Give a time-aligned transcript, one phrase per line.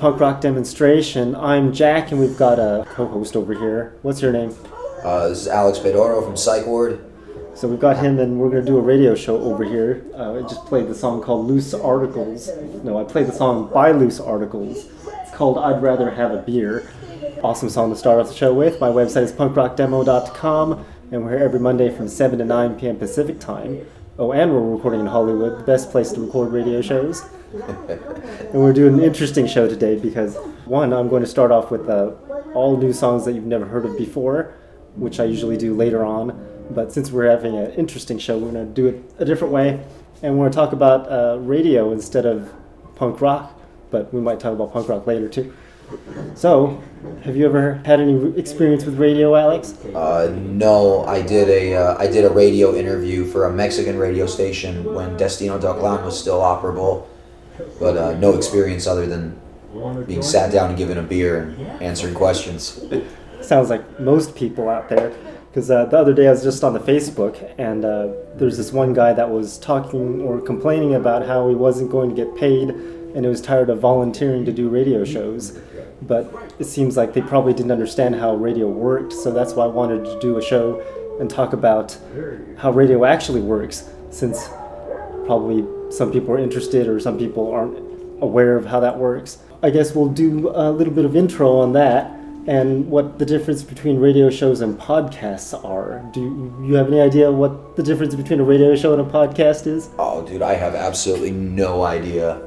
[0.00, 1.36] punk rock demonstration.
[1.36, 3.98] I'm Jack, and we've got a co-host over here.
[4.00, 4.56] What's your name?
[5.04, 7.04] Uh, this is Alex Bedoro from Psych Ward.
[7.54, 10.06] So we've got him, and we're gonna do a radio show over here.
[10.16, 12.48] Uh, I just played the song called "Loose Articles."
[12.82, 14.86] No, I played the song by Loose Articles.
[15.06, 16.90] It's called "I'd Rather Have a Beer."
[17.44, 18.80] Awesome song to start off the show with.
[18.80, 22.96] My website is punkrockdemo.com, and we're here every Monday from 7 to 9 p.m.
[22.96, 23.86] Pacific time.
[24.18, 27.22] Oh, and we're recording in Hollywood, the best place to record radio shows.
[27.52, 31.88] And we're doing an interesting show today because, one, I'm going to start off with
[31.88, 32.12] uh,
[32.54, 34.54] all new songs that you've never heard of before,
[34.94, 36.46] which I usually do later on.
[36.70, 39.84] But since we're having an interesting show, we're going to do it a different way.
[40.22, 42.52] And we're going to talk about uh, radio instead of
[42.94, 43.58] punk rock,
[43.90, 45.52] but we might talk about punk rock later too.
[46.36, 46.80] So,
[47.22, 49.74] have you ever had any experience with radio, Alex?
[49.86, 54.26] Uh, no, I did a uh, I did a radio interview for a Mexican radio
[54.26, 57.06] station when Destino Del Clown was still operable,
[57.78, 59.40] but uh, no experience other than
[60.06, 62.84] being sat down and given a beer and answering questions.
[63.40, 65.12] sounds like most people out there.
[65.48, 68.72] Because uh, the other day I was just on the Facebook, and uh, there's this
[68.72, 72.68] one guy that was talking or complaining about how he wasn't going to get paid,
[72.68, 75.58] and he was tired of volunteering to do radio shows.
[76.02, 79.68] But it seems like they probably didn't understand how radio worked, so that's why I
[79.68, 80.80] wanted to do a show
[81.18, 81.98] and talk about
[82.56, 84.48] how radio actually works, since
[85.26, 87.78] probably some people are interested or some people aren't
[88.22, 89.38] aware of how that works.
[89.62, 93.62] I guess we'll do a little bit of intro on that and what the difference
[93.62, 96.02] between radio shows and podcasts are.
[96.12, 99.66] Do you have any idea what the difference between a radio show and a podcast
[99.66, 99.90] is?
[99.98, 102.40] Oh, dude, I have absolutely no idea.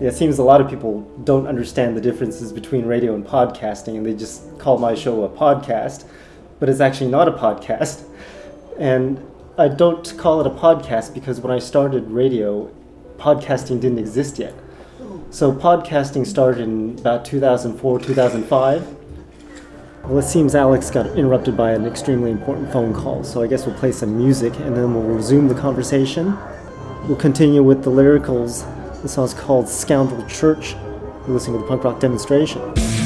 [0.00, 3.96] Yeah, it seems a lot of people don't understand the differences between radio and podcasting,
[3.96, 6.04] and they just call my show a podcast,
[6.58, 8.04] but it's actually not a podcast.
[8.78, 9.24] And
[9.58, 12.74] I don't call it a podcast because when I started radio,
[13.18, 14.54] podcasting didn't exist yet.
[15.28, 18.96] So podcasting started in about 2004, 2005.
[20.04, 23.66] Well, it seems Alex got interrupted by an extremely important phone call, so I guess
[23.66, 26.34] we'll play some music and then we'll resume the conversation.
[27.06, 28.64] We'll continue with the lyricals.
[29.02, 30.72] This song's called Scoundrel Church.
[30.72, 33.01] You're listening to the punk rock demonstration.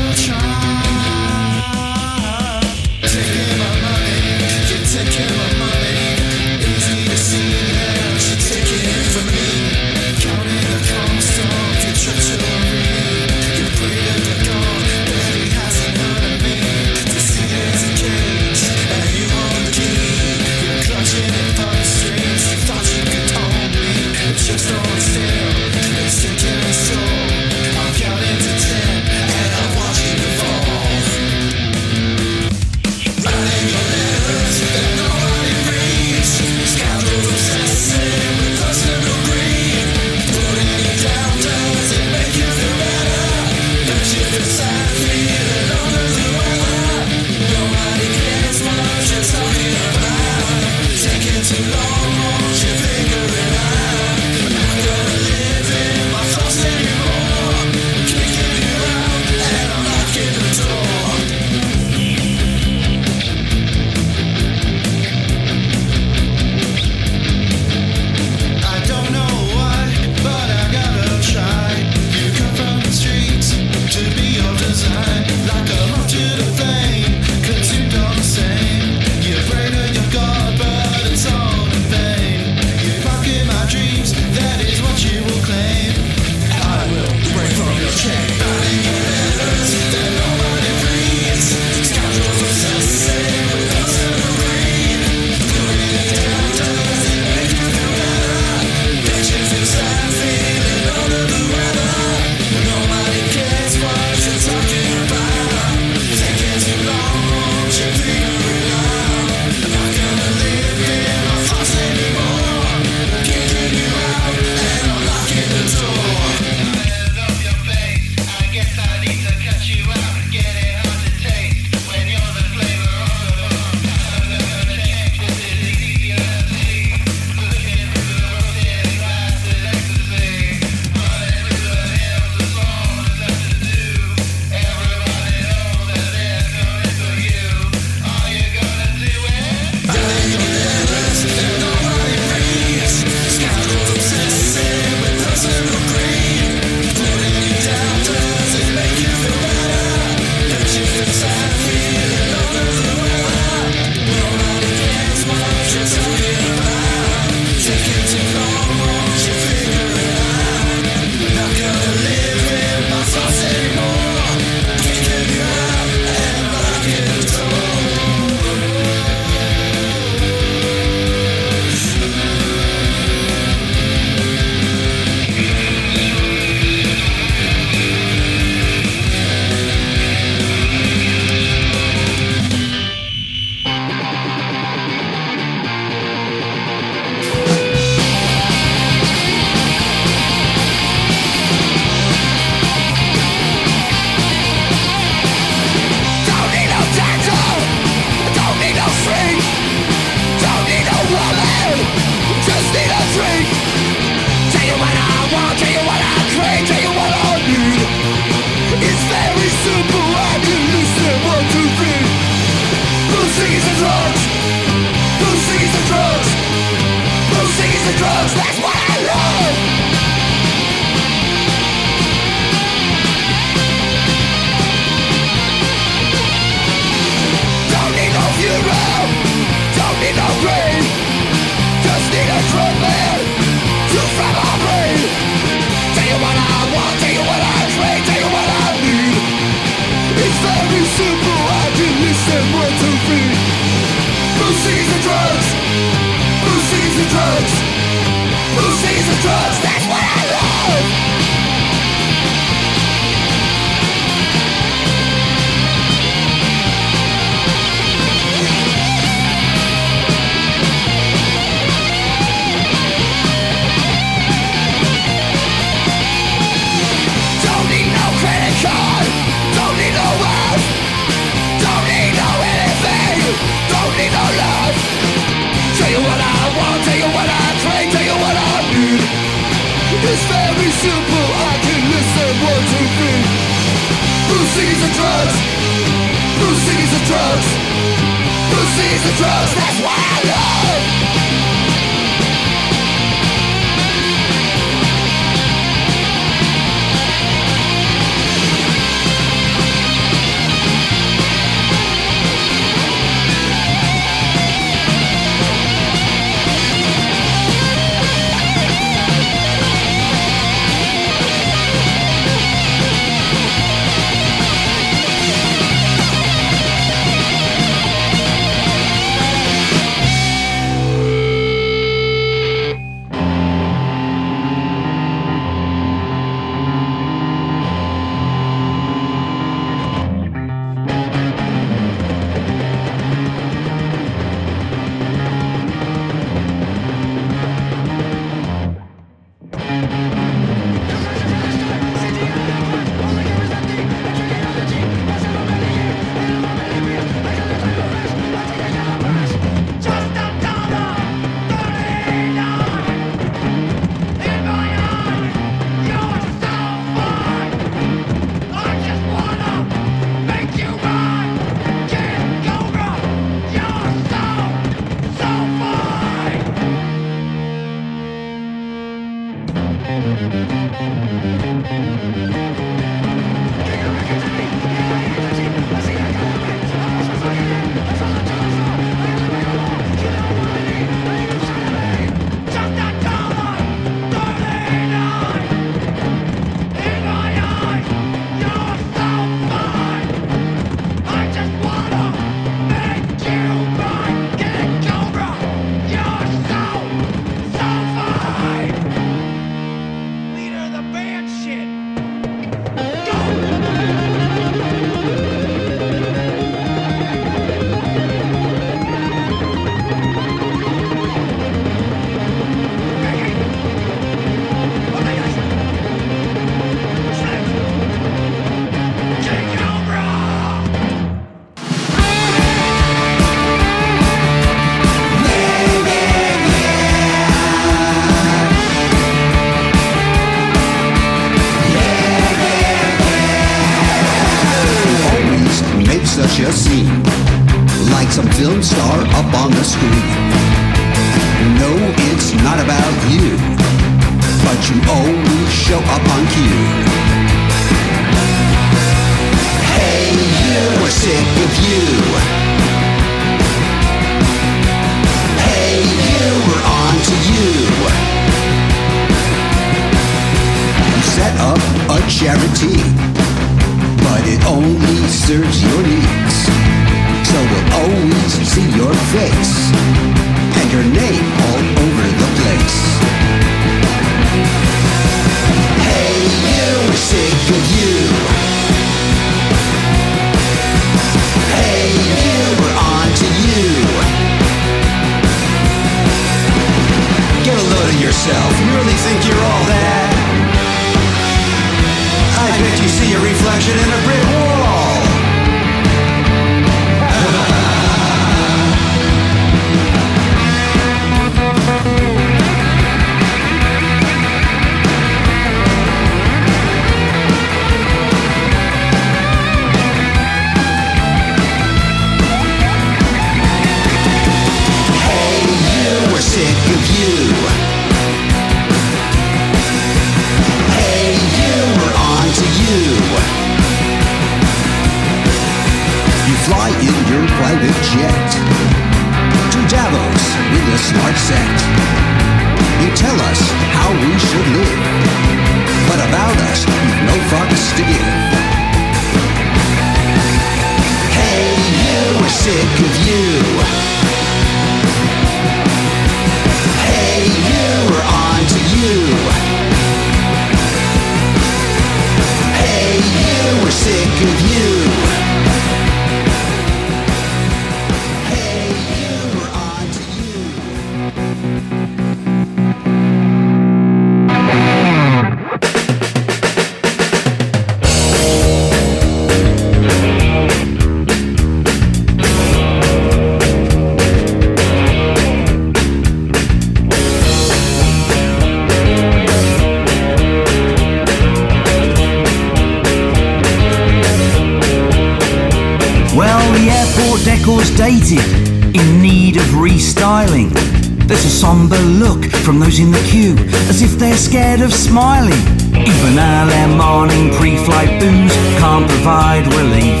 [598.72, 600.00] Can't provide relief.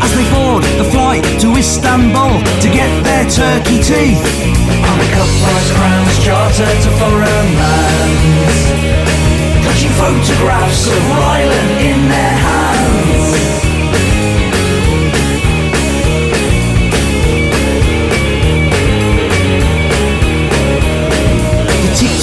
[0.00, 4.22] As they board the flight to Istanbul to get their turkey teeth.
[4.90, 8.58] On a cup price crowns charter to foreign lands.
[9.66, 12.65] Touching photographs of Rylan in their hands.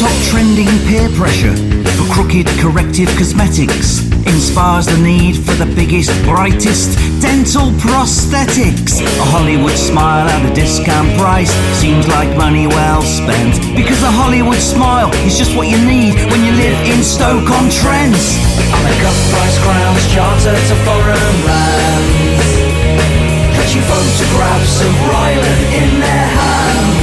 [0.03, 1.55] TikTok trending peer pressure
[1.95, 9.00] for crooked corrective cosmetics inspires the need for the biggest, brightest dental prosthetics.
[9.00, 14.60] A Hollywood smile at a discount price seems like money well spent because a Hollywood
[14.60, 18.19] smile is just what you need when you live in Stoke on Trent.
[18.75, 22.43] On a cup price crowns charter to foreign lands,
[23.55, 27.02] catching photographs of Rylan in their hands.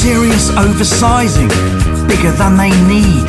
[0.00, 1.52] Serious oversizing,
[2.08, 3.28] bigger than they need.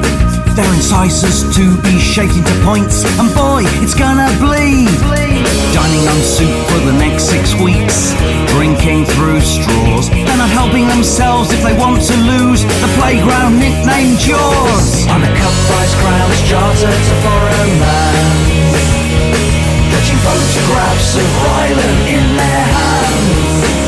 [0.55, 4.87] Their incisors to be shaped to points, and boy, it's gonna bleed.
[5.75, 8.15] Dining on soup for the next six weeks,
[8.55, 10.07] drinking through straws.
[10.15, 15.05] They're not helping themselves if they want to lose the playground nickname Jaws.
[15.11, 18.79] On a cup price crowns charter to foreign lands,
[19.91, 23.80] catching photographs of Rylan in their hands.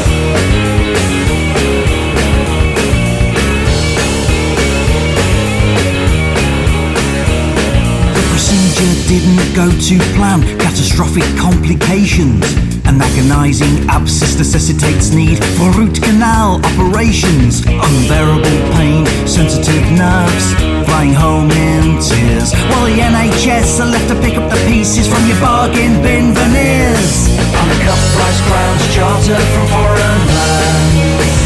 [9.13, 12.41] Didn't go to plan, catastrophic complications.
[12.89, 17.61] An agonizing abscess necessitates need for root canal operations.
[17.61, 20.57] Unbearable pain, sensitive nerves,
[20.89, 22.57] flying home in tears.
[22.73, 27.29] While the NHS are left to pick up the pieces from your bargain bin veneers.
[27.85, 31.37] Cup price crowns charter from foreign lands.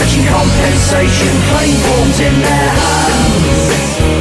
[0.00, 4.11] Catching compensation claim forms in their hands.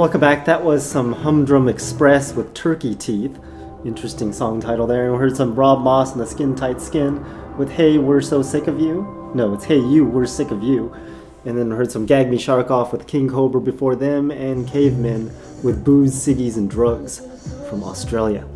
[0.00, 0.46] Welcome back.
[0.46, 3.38] That was some Humdrum Express with Turkey Teeth.
[3.84, 5.04] Interesting song title there.
[5.04, 7.22] And we heard some Rob Moss and the Skin Tight Skin
[7.58, 9.30] with Hey, We're So Sick of You.
[9.34, 10.96] No, it's Hey You, We're Sick of You.
[11.44, 14.66] And then we heard some Gag Me Shark Off with King Cobra before them and
[14.66, 15.30] Cavemen
[15.62, 17.18] with Booze, Ciggies, and Drugs
[17.68, 18.48] from Australia.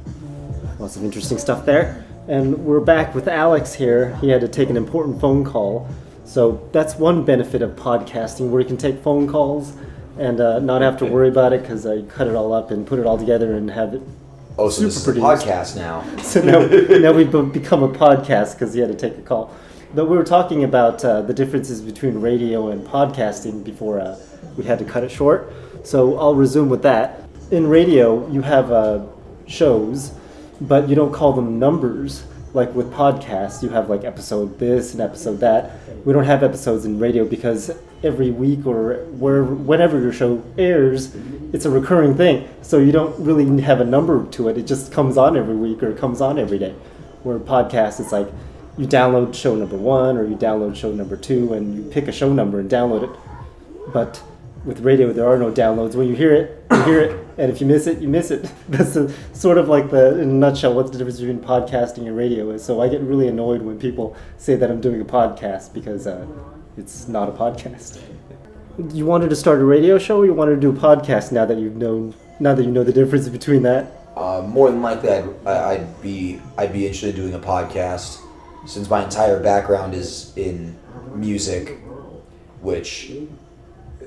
[0.78, 2.06] Lots of interesting stuff there.
[2.26, 4.16] And we're back with Alex here.
[4.16, 5.90] He had to take an important phone call.
[6.24, 9.74] So that's one benefit of podcasting where you can take phone calls
[10.18, 12.86] and uh, not have to worry about it because I cut it all up and
[12.86, 14.02] put it all together and have it.
[14.56, 16.04] Oh, so this is a podcast now.
[16.22, 16.60] So now,
[16.98, 19.54] now we've become a podcast because he had to take a call.
[19.94, 24.18] But we were talking about uh, the differences between radio and podcasting before uh,
[24.56, 25.52] we had to cut it short.
[25.84, 27.22] So I'll resume with that.
[27.50, 29.04] In radio, you have uh,
[29.46, 30.12] shows,
[30.60, 32.24] but you don't call them numbers.
[32.54, 35.72] Like with podcasts, you have like episode this and episode that.
[36.04, 37.70] We don't have episodes in radio because
[38.04, 41.14] every week or where whenever your show airs,
[41.52, 42.48] it's a recurring thing.
[42.62, 44.58] So you don't really have a number to it.
[44.58, 46.74] It just comes on every week or comes on every day.
[47.22, 48.28] Where podcast, it's like
[48.76, 52.12] you download show number one or you download show number two and you pick a
[52.12, 53.20] show number and download it.
[53.92, 54.22] But
[54.64, 55.94] with radio, there are no downloads.
[55.94, 58.50] When you hear it, you hear it, and if you miss it, you miss it.
[58.68, 62.16] That's the, sort of like the, in a nutshell, what the difference between podcasting and
[62.16, 62.64] radio is.
[62.64, 66.26] So I get really annoyed when people say that I'm doing a podcast because uh,
[66.76, 68.00] it's not a podcast.
[68.92, 71.44] You wanted to start a radio show, or you wanted to do a podcast now
[71.46, 73.86] that you've known, now that you know the difference between that?
[74.16, 78.18] Uh, more than likely, I'd, I- I'd be I'd be interested in doing a podcast,
[78.66, 80.76] since my entire background is in
[81.14, 81.78] music,
[82.62, 83.12] which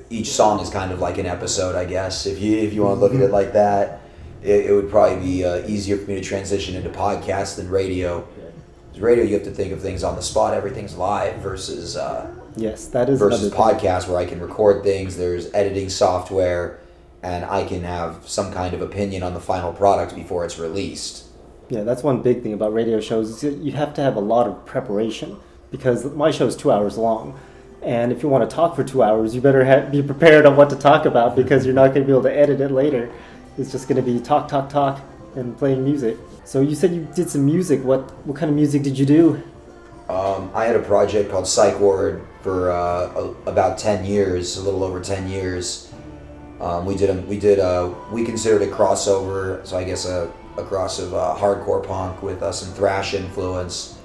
[0.09, 2.25] each song is kind of like an episode, I guess.
[2.25, 4.01] If you if you want to look at it like that,
[4.43, 8.25] it, it would probably be uh, easier for me to transition into podcast than radio.
[8.91, 10.53] 'Cause radio, you have to think of things on the spot.
[10.53, 11.95] Everything's live versus.
[11.95, 15.15] Uh, Yes, that is versus podcast where I can record things.
[15.15, 16.79] There's editing software,
[17.21, 21.25] and I can have some kind of opinion on the final product before it's released.
[21.69, 23.29] Yeah, that's one big thing about radio shows.
[23.29, 25.37] is that You have to have a lot of preparation
[25.69, 27.39] because my show is two hours long,
[27.83, 30.55] and if you want to talk for two hours, you better ha be prepared on
[30.55, 33.11] what to talk about because you're not going to be able to edit it later.
[33.57, 35.01] It's just going to be talk, talk, talk,
[35.35, 36.17] and playing music.
[36.43, 37.83] So you said you did some music.
[37.83, 39.43] What what kind of music did you do?
[40.09, 44.63] Um, I had a project called Psych Ward for uh, a, about ten years, a
[44.63, 45.91] little over ten years.
[46.61, 50.31] Um, we did a, we did a, we considered a crossover, so I guess a,
[50.57, 53.97] a cross of uh, hardcore punk with uh, some thrash influence.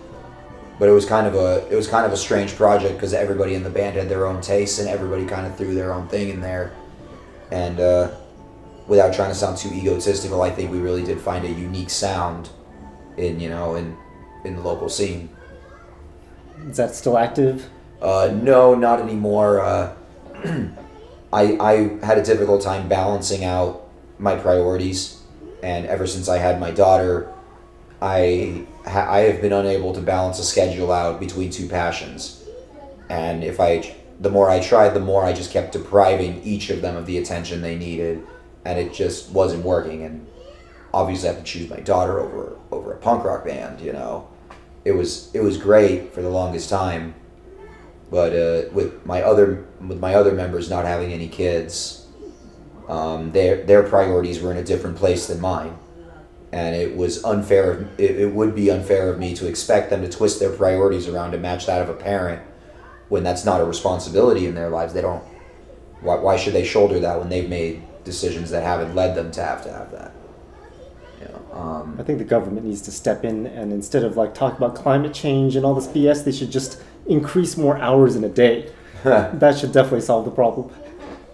[0.78, 3.54] But it was kind of a it was kind of a strange project because everybody
[3.54, 6.30] in the band had their own tastes and everybody kind of threw their own thing
[6.30, 6.74] in there.
[7.52, 8.10] And uh,
[8.88, 12.48] without trying to sound too egotistical, I think we really did find a unique sound
[13.16, 13.96] in you know in
[14.44, 15.28] in the local scene.
[16.68, 17.68] Is that still active?
[18.00, 19.60] Uh, no, not anymore.
[19.60, 19.94] Uh,
[21.32, 25.20] I, I had a difficult time balancing out my priorities,
[25.62, 27.32] and ever since I had my daughter,
[28.00, 32.44] I ha- I have been unable to balance a schedule out between two passions,
[33.08, 36.82] and if I the more I tried, the more I just kept depriving each of
[36.82, 38.26] them of the attention they needed,
[38.64, 40.04] and it just wasn't working.
[40.04, 40.26] And
[40.92, 43.80] obviously, I have to choose my daughter over over a punk rock band.
[43.80, 44.28] You know,
[44.84, 47.14] it was it was great for the longest time,
[48.10, 52.06] but uh, with my other with my other members not having any kids,
[52.88, 55.76] um, their their priorities were in a different place than mine,
[56.50, 57.72] and it was unfair.
[57.72, 61.08] Of, it, it would be unfair of me to expect them to twist their priorities
[61.08, 62.42] around to match that of a parent
[63.08, 64.92] when that's not a responsibility in their lives.
[64.92, 65.22] They don't.
[66.00, 69.42] Why, why should they shoulder that when they've made decisions that haven't led them to
[69.42, 70.12] have to have that?
[71.52, 74.74] Um, I think the government needs to step in and instead of like talk about
[74.74, 78.72] climate change and all this BS, they should just increase more hours in a day.
[79.04, 80.72] that should definitely solve the problem.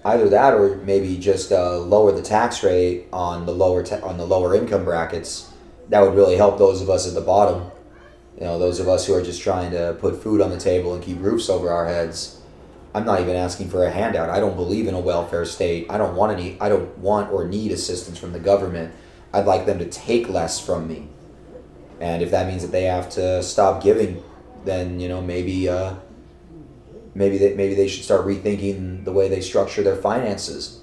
[0.05, 4.17] either that or maybe just uh, lower the tax rate on the lower ta- on
[4.17, 5.53] the lower income brackets.
[5.91, 7.71] That would really help those of us at the bottom.
[8.39, 10.95] You know, those of us who are just trying to put food on the table
[10.95, 12.41] and keep roofs over our heads.
[12.95, 14.31] I'm not even asking for a handout.
[14.31, 15.87] I don't believe in a welfare state.
[15.91, 16.59] I don't want any.
[16.61, 18.95] I don't want or need assistance from the government.
[19.33, 21.09] I'd like them to take less from me.
[22.01, 24.23] And if that means that they have to stop giving,
[24.65, 25.95] then you know maybe uh,
[27.15, 30.81] maybe they, maybe they should start rethinking the way they structure their finances.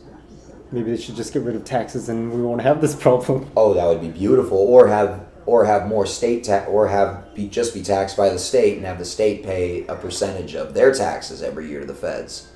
[0.72, 3.50] Maybe they should just get rid of taxes and we won't have this problem.
[3.58, 4.58] Oh, that would be beautiful.
[4.58, 8.40] Or have or have more state tax, or have be just be taxed by the
[8.40, 11.94] state and have the state pay a percentage of their taxes every year to the
[11.94, 12.52] feds.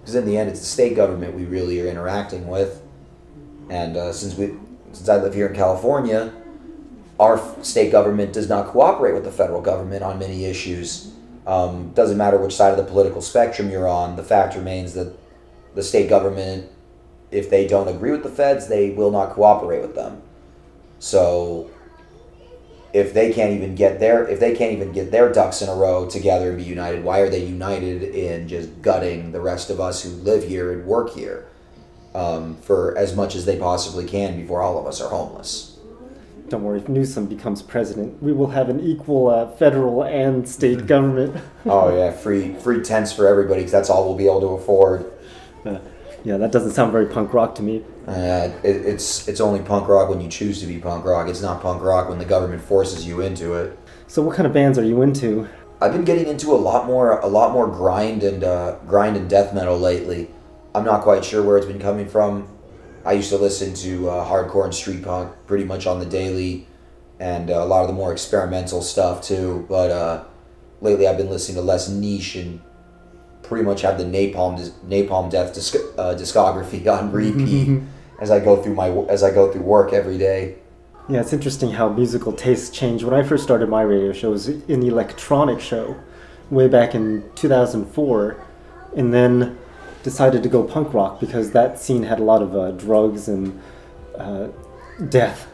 [0.00, 2.80] Because in the end, it's the state government we really are interacting with.
[3.68, 4.54] And uh, since we
[4.92, 6.32] since I live here in California,
[7.18, 11.12] our state government does not cooperate with the federal government on many issues.
[11.46, 14.16] Um, doesn't matter which side of the political spectrum you're on.
[14.16, 15.16] The fact remains that
[15.74, 16.70] the state government,
[17.30, 20.22] if they don't agree with the feds, they will not cooperate with them.
[20.98, 21.70] So
[22.92, 25.74] if they can't even get their if they can't even get their ducks in a
[25.74, 29.80] row together and be united, why are they united in just gutting the rest of
[29.80, 31.46] us who live here and work here
[32.14, 35.78] um, for as much as they possibly can before all of us are homeless?
[36.48, 40.86] Don't worry, if Newsom becomes president, we will have an equal uh, federal and state
[40.86, 41.36] government.
[41.66, 45.12] Oh yeah, free free tents for everybody because that's all we'll be able to afford.
[45.64, 45.78] Uh,
[46.24, 47.84] yeah, that doesn't sound very punk rock to me.
[48.06, 51.28] Uh, it, it's it's only punk rock when you choose to be punk rock.
[51.28, 53.78] It's not punk rock when the government forces you into it.
[54.06, 55.46] So, what kind of bands are you into?
[55.80, 59.28] I've been getting into a lot more a lot more grind and uh, grind and
[59.28, 60.30] death metal lately.
[60.78, 62.48] I'm not quite sure where it's been coming from.
[63.04, 66.68] I used to listen to uh, hardcore and street punk pretty much on the daily,
[67.18, 69.66] and uh, a lot of the more experimental stuff too.
[69.68, 70.24] But uh,
[70.80, 72.60] lately, I've been listening to less niche and
[73.42, 77.82] pretty much have the Napalm Napalm Death disc, uh, discography on repeat
[78.20, 80.58] as I go through my as I go through work every day.
[81.08, 83.02] Yeah, it's interesting how musical tastes change.
[83.02, 85.96] When I first started my radio show, it was in the electronic show
[86.50, 88.46] way back in 2004,
[88.94, 89.58] and then
[90.02, 93.60] decided to go punk rock because that scene had a lot of uh, drugs and
[94.16, 94.48] uh,
[95.08, 95.46] death.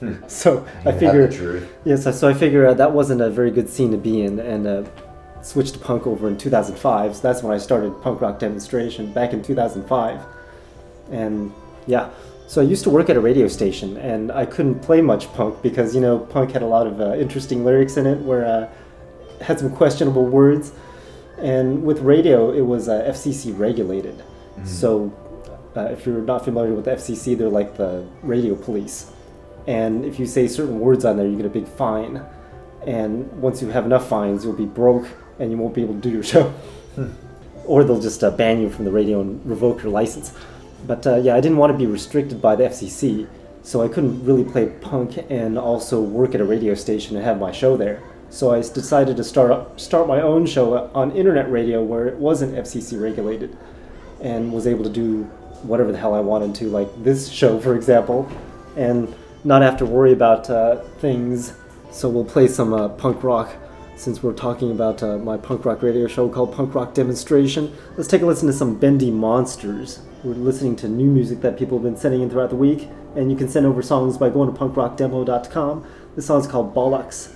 [0.26, 3.68] so I You have figured, yes, so I figure uh, that wasn't a very good
[3.68, 4.84] scene to be in, and uh,
[5.42, 7.16] switched to punk over in 2005.
[7.16, 10.20] So that's when I started punk rock demonstration back in 2005,
[11.10, 11.52] and
[11.86, 12.10] yeah.
[12.46, 15.62] So I used to work at a radio station, and I couldn't play much punk
[15.62, 18.68] because you know punk had a lot of uh, interesting lyrics in it, where uh,
[19.44, 20.72] had some questionable words,
[21.40, 24.22] and with radio it was uh, FCC regulated.
[24.64, 25.10] So
[25.74, 29.10] uh, if you're not familiar with the FCC, they're like the radio police,
[29.66, 32.22] and if you say certain words on there, you get a big fine,
[32.86, 36.00] and once you have enough fines, you'll be broke and you won't be able to
[36.00, 36.52] do your show,
[37.64, 40.34] or they'll just uh, ban you from the radio and revoke your license.
[40.86, 43.28] But uh, yeah, I didn't want to be restricted by the FCC,
[43.62, 47.38] so I couldn't really play punk and also work at a radio station and have
[47.38, 48.02] my show there.
[48.30, 52.16] So I decided to start up, start my own show on internet radio where it
[52.16, 53.56] wasn't FCC regulated,
[54.20, 55.24] and was able to do
[55.64, 58.30] whatever the hell I wanted to, like this show, for example,
[58.76, 59.12] and
[59.42, 61.54] not have to worry about uh, things.
[61.90, 63.52] So we'll play some uh, punk rock
[63.96, 67.76] since we're talking about uh, my punk rock radio show called Punk Rock Demonstration.
[67.96, 70.00] Let's take a listen to some Bendy Monsters.
[70.22, 73.30] We're listening to new music that people have been sending in throughout the week, and
[73.30, 75.84] you can send over songs by going to punkrockdemo.com.
[76.14, 77.34] This song's called Bollocks.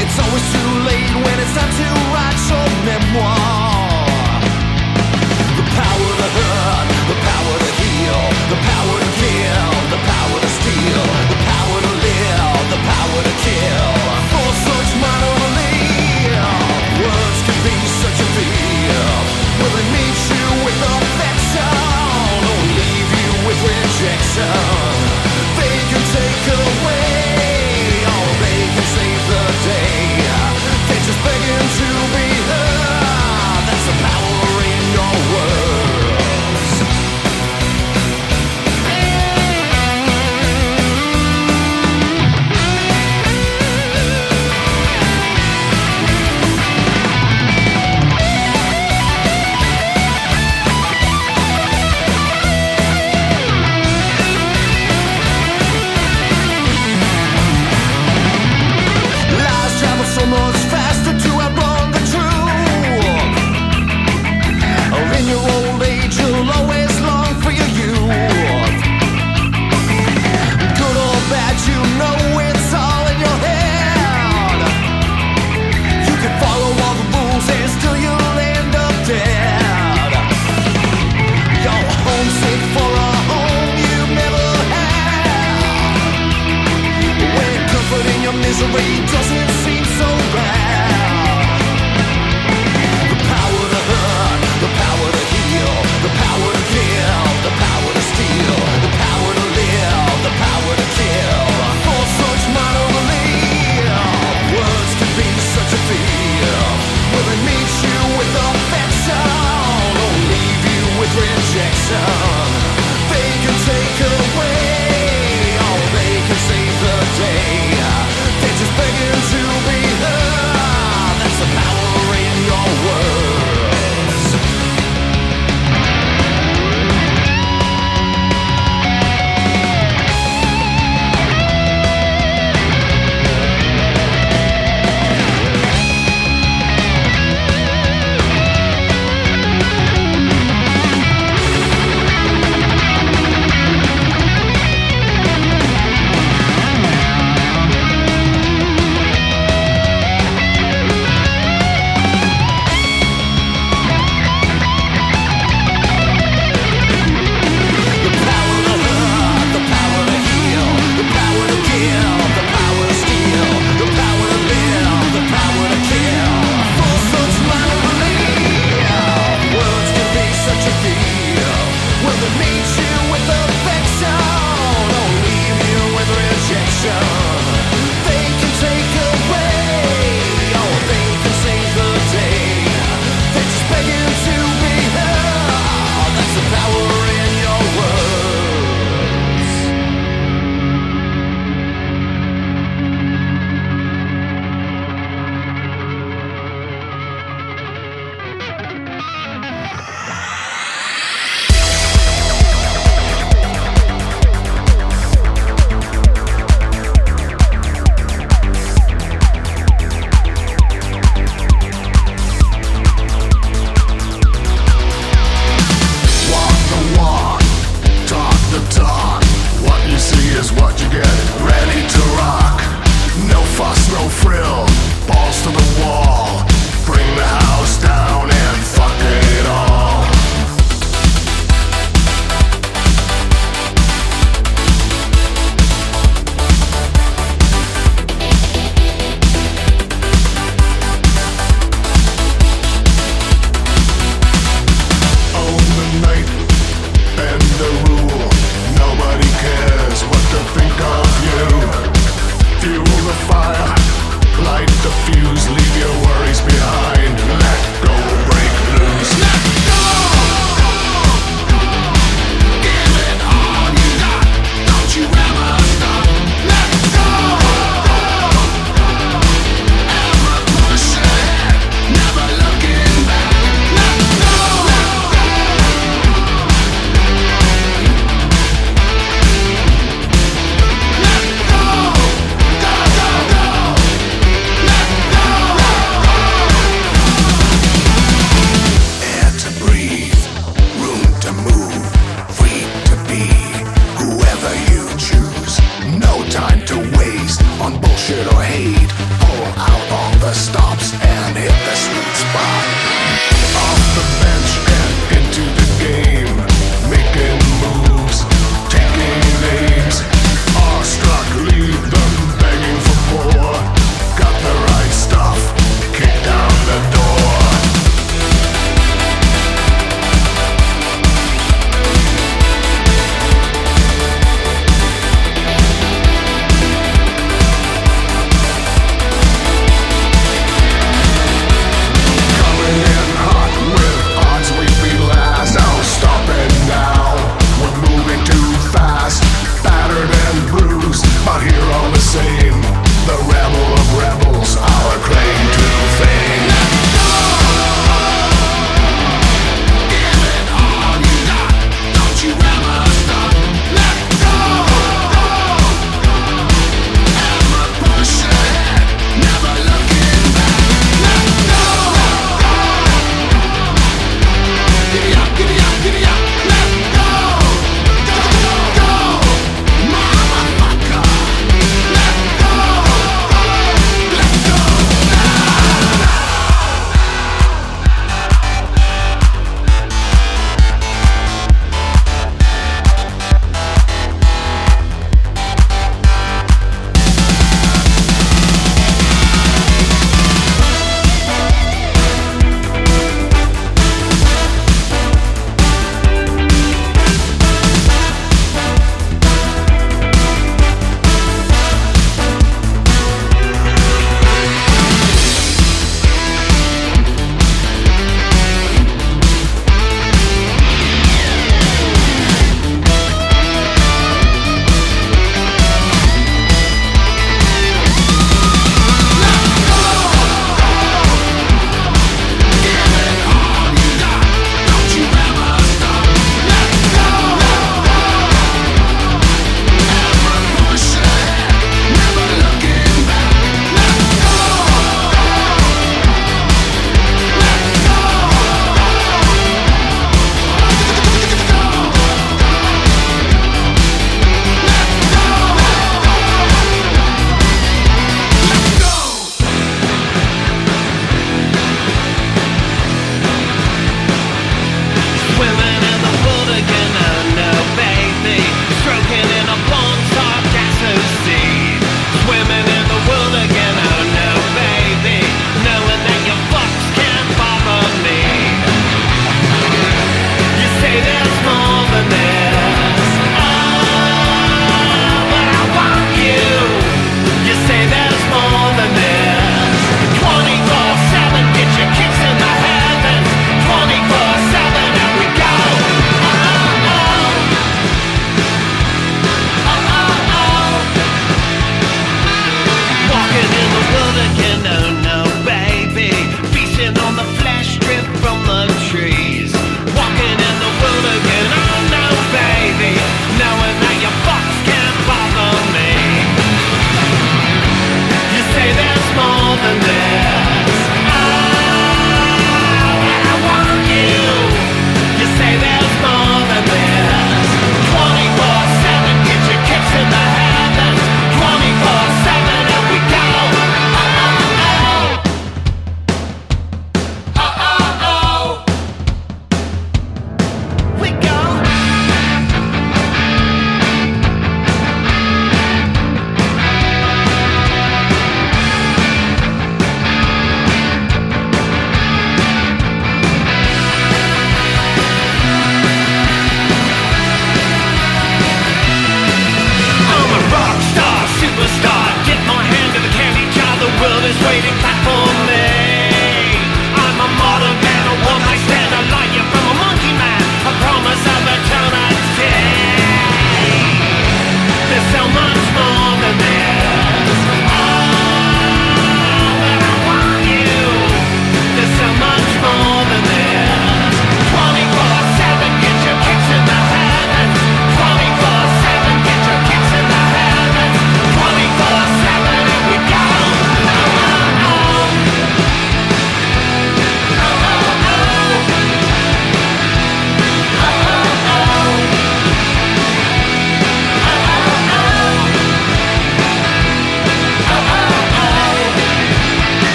[0.00, 3.67] It's always too late when it's time to write your memoir.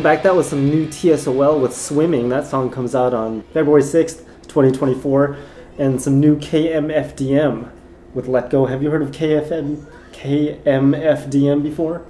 [0.00, 0.22] Welcome back.
[0.22, 2.30] That was some new TSOL with Swimming.
[2.30, 5.36] That song comes out on February 6th, 2024.
[5.78, 7.70] And some new KMFDM
[8.14, 8.64] with Let Go.
[8.64, 12.06] Have you heard of KFM, KMFDM before?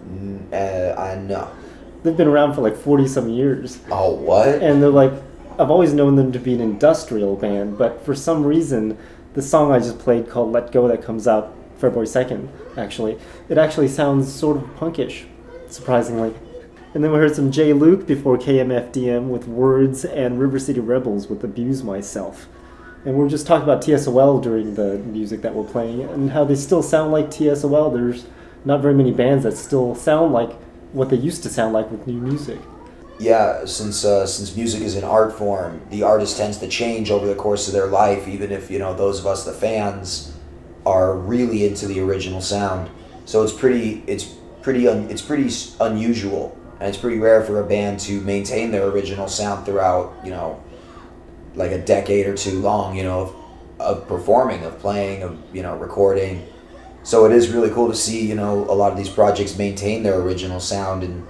[0.53, 1.51] Uh, I know.
[2.05, 3.81] They've been around for like 40 some years.
[3.91, 4.63] Oh, what?
[4.63, 5.13] And they're like,
[5.59, 8.99] I've always known them to be an industrial band, but for some reason,
[9.35, 13.19] the song I just played called Let Go that comes out February 2nd, actually,
[13.49, 15.25] it actually sounds sort of punkish,
[15.67, 16.37] surprisingly.
[16.93, 17.73] And then we heard some J.
[17.73, 22.49] Luke before KMFDM with Words and River City Rebels with Abuse Myself.
[23.05, 26.43] And we are just talking about TSOL during the music that we're playing and how
[26.43, 27.93] they still sound like TSOL.
[27.93, 28.27] There's
[28.65, 30.53] not very many bands that still sound like
[30.93, 32.59] what they used to sound like with new music.
[33.21, 37.27] Yeah, since uh, since music is an art form, the artist tends to change over
[37.27, 38.27] the course of their life.
[38.27, 40.35] Even if you know those of us, the fans,
[40.85, 42.91] are really into the original sound.
[43.27, 44.25] So it's pretty it's
[44.63, 48.87] pretty un, it's pretty unusual, and it's pretty rare for a band to maintain their
[48.89, 50.63] original sound throughout you know
[51.55, 52.97] like a decade or two long.
[52.97, 53.37] You know of,
[53.81, 56.47] of performing, of playing, of you know recording.
[57.03, 60.03] So it is really cool to see you know a lot of these projects maintain
[60.03, 61.27] their original sound and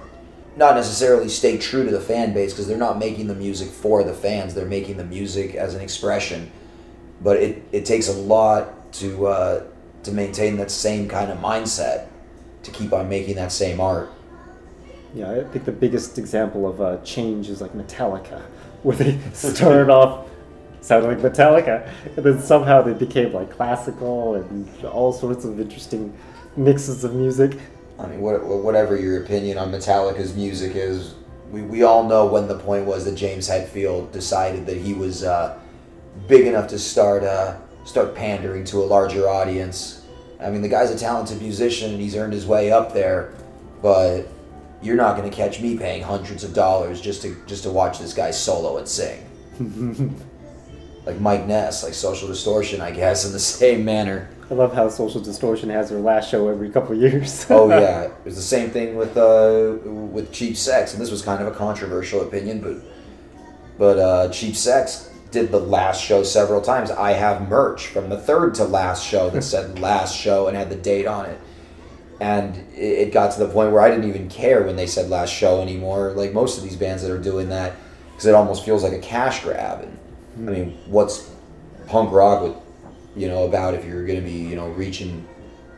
[0.55, 4.03] not necessarily stay true to the fan base because they're not making the music for
[4.03, 4.53] the fans.
[4.53, 6.51] They're making the music as an expression.
[7.21, 9.63] But it, it takes a lot to uh,
[10.03, 12.07] to maintain that same kind of mindset
[12.63, 14.11] to keep on making that same art.
[15.13, 18.41] Yeah, I think the biggest example of uh, change is like Metallica,
[18.83, 20.29] where they started off
[20.81, 26.15] sounding like Metallica, and then somehow they became like classical and all sorts of interesting
[26.55, 27.57] mixes of music.
[27.99, 31.13] I mean, what, whatever your opinion on Metallica's music is,
[31.51, 35.23] we, we all know when the point was that James Hetfield decided that he was
[35.23, 35.59] uh,
[36.27, 40.03] big enough to start uh, start pandering to a larger audience.
[40.39, 43.33] I mean, the guy's a talented musician and he's earned his way up there,
[43.81, 44.27] but
[44.81, 47.99] you're not going to catch me paying hundreds of dollars just to just to watch
[47.99, 49.25] this guy solo and sing.
[51.05, 54.29] like Mike Ness, like Social Distortion, I guess, in the same manner.
[54.49, 57.45] I love how Social Distortion has their last show every couple years.
[57.49, 61.21] oh yeah, it was the same thing with uh, with Cheap Sex, and this was
[61.21, 62.77] kind of a controversial opinion, but
[63.77, 66.91] but uh, Cheap Sex did the last show several times.
[66.91, 70.69] I have merch from the third to last show that said last show and had
[70.69, 71.39] the date on it,
[72.21, 75.09] and it, it got to the point where I didn't even care when they said
[75.09, 76.11] last show anymore.
[76.11, 77.73] Like most of these bands that are doing that,
[78.11, 79.81] because it almost feels like a cash grab.
[79.81, 79.97] And
[80.47, 81.31] I mean, what's
[81.87, 82.55] punk rock with
[83.15, 85.27] you know about if you're going to be you know reaching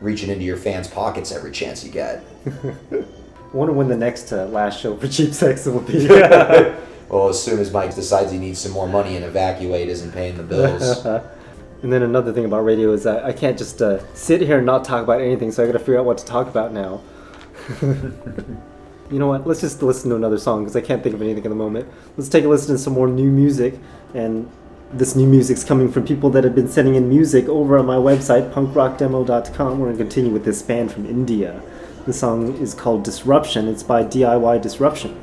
[0.02, 2.22] reaching into your fans' pockets every chance you get.
[2.46, 2.74] I
[3.54, 6.06] wonder when the next uh, last show for Cheap Sex will be.
[7.08, 10.36] well, as soon as Mike decides he needs some more money and evacuate isn't paying
[10.36, 11.06] the bills.
[11.84, 14.64] and then another thing about radio is that I can't just uh, sit here and
[14.64, 17.02] not talk about anything, so I got to figure out what to talk about now.
[17.82, 19.46] you know what?
[19.46, 21.86] Let's just listen to another song because I can't think of anything at the moment.
[22.16, 23.78] Let's take a listen to some more new music,
[24.14, 24.50] and
[24.94, 27.96] this new music's coming from people that have been sending in music over on my
[27.96, 29.78] website, punkrockdemo.com.
[29.78, 31.60] We're to continue with this band from India.
[32.06, 33.68] The song is called Disruption.
[33.68, 35.20] It's by DIY Disruption.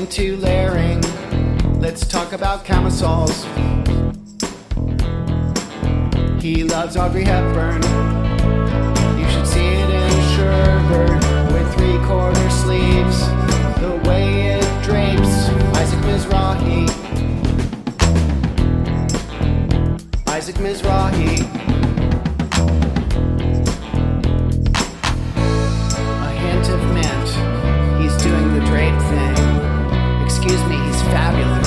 [0.00, 1.02] going to layering.
[1.78, 3.44] Let's talk about camisoles.
[6.42, 7.82] He loves Audrey Hepburn.
[9.18, 13.28] You should see it in Sherbert with three quarter sleeves.
[13.80, 16.88] The way it drapes, Isaac Mizrahi.
[20.28, 21.49] Isaac Mizrahi.
[31.10, 31.59] fabulous.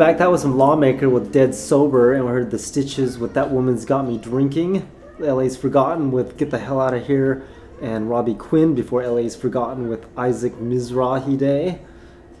[0.00, 0.16] Back.
[0.16, 3.84] That was some Lawmaker with Dead Sober, and we heard the Stitches with That Woman's
[3.84, 4.88] Got Me Drinking.
[5.18, 7.46] LA's Forgotten with Get the Hell Out of Here,
[7.82, 11.80] and Robbie Quinn before LA's Forgotten with Isaac Mizrahi Day,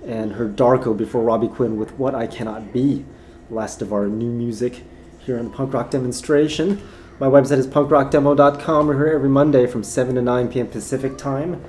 [0.06, 3.04] and her Darko before Robbie Quinn with What I Cannot Be.
[3.50, 4.82] Last of our new music
[5.18, 6.80] here on the punk rock demonstration.
[7.18, 8.86] My website is punkrockdemo.com.
[8.86, 10.66] We're here every Monday from 7 to 9 p.m.
[10.66, 11.62] Pacific time,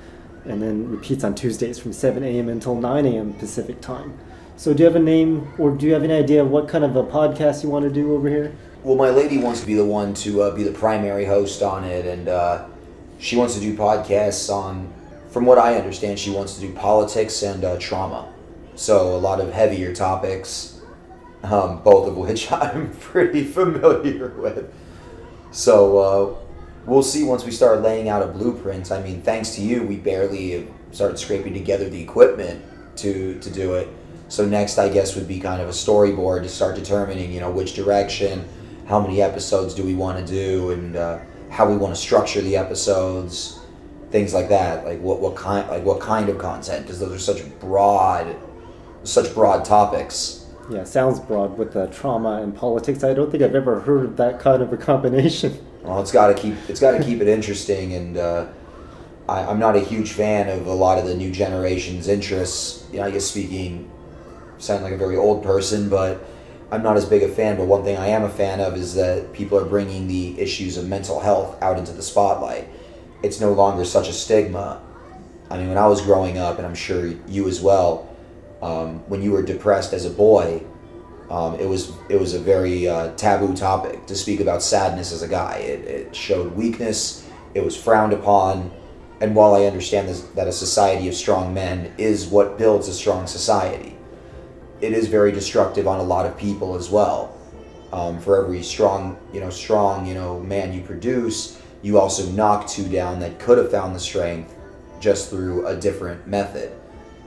[0.46, 2.48] and then repeats on Tuesdays from 7 a.m.
[2.48, 3.34] until 9 a.m.
[3.34, 4.18] Pacific time.
[4.62, 6.84] So, do you have a name, or do you have any idea of what kind
[6.84, 8.55] of a podcast you want to do over here?
[8.84, 11.84] Well, my lady wants to be the one to uh, be the primary host on
[11.84, 12.68] it, and uh,
[13.18, 14.93] she wants to do podcasts on,
[15.32, 18.32] from what I understand, she wants to do politics and uh, trauma.
[18.76, 20.80] So a lot of heavier topics,
[21.41, 24.72] um, both of which I'm pretty familiar with.
[25.49, 26.36] So uh,
[26.86, 28.91] we'll see once we start laying out a blueprint.
[28.91, 32.64] I mean, thanks to you, we barely started scraping together the equipment
[32.97, 33.88] to to do it.
[34.32, 37.52] So next, I guess, would be kind of a storyboard to start determining, you know,
[37.52, 38.48] which direction,
[38.88, 41.20] how many episodes do we want to do, and uh,
[41.50, 43.60] how we want to structure the episodes,
[44.10, 44.86] things like that.
[44.86, 48.34] Like what what kind like what kind of content, because those are such broad,
[49.04, 50.46] such broad topics.
[50.70, 53.04] Yeah, sounds broad with the trauma and politics.
[53.04, 55.68] I don't think I've ever heard of that kind of a combination.
[55.82, 58.46] Well, it's got to keep it's got to keep it interesting, and uh,
[59.28, 62.86] I, I'm not a huge fan of a lot of the new generation's interests.
[62.94, 63.90] You know, I guess speaking,
[64.62, 66.24] sound like a very old person, but
[66.72, 67.57] I'm not as big a fan.
[67.57, 70.78] But one thing I am a fan of is that people are bringing the issues
[70.78, 72.68] of mental health out into the spotlight.
[73.24, 74.82] It's no longer such a stigma.
[75.49, 78.09] I mean, when I was growing up, and I'm sure you as well,
[78.62, 80.64] um, when you were depressed as a boy,
[81.30, 85.22] um, it was it was a very uh, taboo topic to speak about sadness as
[85.22, 85.57] a guy.
[85.57, 87.28] It, it showed weakness.
[87.53, 88.72] It was frowned upon.
[89.22, 92.93] And while I understand this, that a society of strong men is what builds a
[92.93, 93.95] strong society,
[94.82, 97.38] it is very destructive on a lot of people as well.
[97.94, 102.68] Um, for every strong, you know, strong, you know, man you produce, you also knock
[102.68, 104.56] two down that could have found the strength
[105.00, 106.72] just through a different method.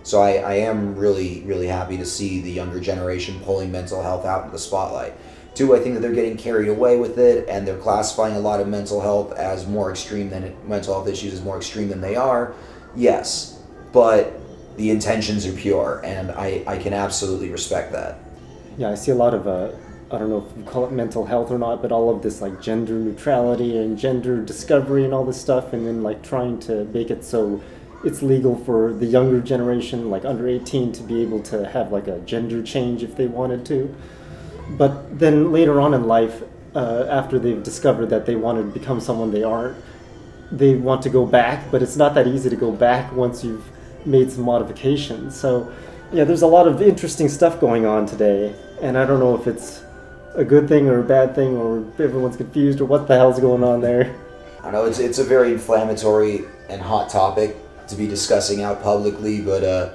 [0.04, 4.24] So I, I am really, really happy to see the younger generation pulling mental health
[4.24, 5.14] out into the spotlight.
[5.54, 8.60] Two, I think that they're getting carried away with it and they're classifying a lot
[8.60, 12.00] of mental health as more extreme than it, mental health issues as more extreme than
[12.00, 12.54] they are.
[12.96, 14.40] Yes, but
[14.76, 18.18] the intentions are pure and I, I can absolutely respect that.
[18.76, 19.70] Yeah, I see a lot of uh,
[20.10, 22.40] I don't know if you call it mental health or not, but all of this
[22.40, 26.84] like gender neutrality and gender discovery and all this stuff, and then like trying to
[26.86, 27.62] make it so
[28.04, 32.06] it's legal for the younger generation, like under 18, to be able to have like
[32.06, 33.94] a gender change if they wanted to.
[34.70, 36.42] But then later on in life,
[36.74, 39.76] uh, after they've discovered that they want to become someone they aren't,
[40.52, 43.64] they want to go back, but it's not that easy to go back once you've
[44.04, 45.34] made some modifications.
[45.34, 45.72] So,
[46.12, 49.46] yeah, there's a lot of interesting stuff going on today, and I don't know if
[49.46, 49.82] it's
[50.34, 53.64] a good thing or a bad thing, or everyone's confused, or what the hell's going
[53.64, 54.14] on there.
[54.62, 57.56] I know it's, it's a very inflammatory and hot topic
[57.88, 59.92] to be discussing out publicly, but uh,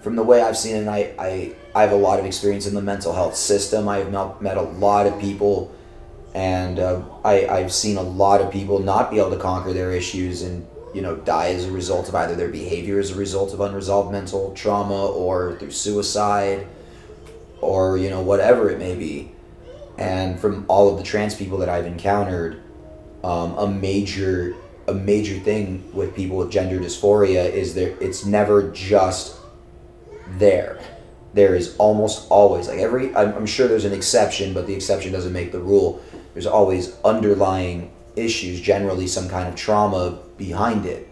[0.00, 2.74] from the way I've seen it, I, I, I have a lot of experience in
[2.74, 3.88] the mental health system.
[3.88, 5.74] I've met, met a lot of people,
[6.34, 9.92] and uh, I, I've seen a lot of people not be able to conquer their
[9.92, 13.52] issues and you know die as a result of either their behavior as a result
[13.52, 16.66] of unresolved mental trauma or through suicide
[17.60, 19.32] or you know whatever it may be.
[19.96, 22.62] And from all of the trans people that I've encountered,
[23.24, 24.54] um, a major
[24.86, 29.36] a major thing with people with gender dysphoria is there it's never just
[30.38, 30.80] there
[31.34, 35.12] there is almost always like every I'm, I'm sure there's an exception but the exception
[35.12, 41.08] doesn't make the rule there's always underlying issues generally some kind of trauma behind it.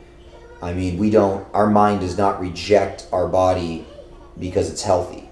[0.62, 3.86] I mean we don't our mind does not reject our body
[4.38, 5.28] because it's healthy.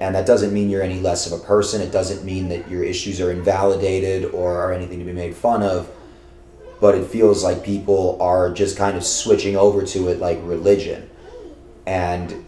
[0.00, 1.80] And that doesn't mean you're any less of a person.
[1.80, 5.62] It doesn't mean that your issues are invalidated or are anything to be made fun
[5.62, 5.88] of.
[6.80, 11.08] But it feels like people are just kind of switching over to it like religion.
[11.86, 12.44] And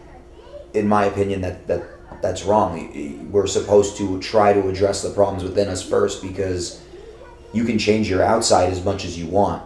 [0.73, 1.83] in my opinion that that
[2.21, 3.29] that's wrong.
[3.31, 6.81] We're supposed to try to address the problems within us first because
[7.55, 9.63] you can change your outside as much as you want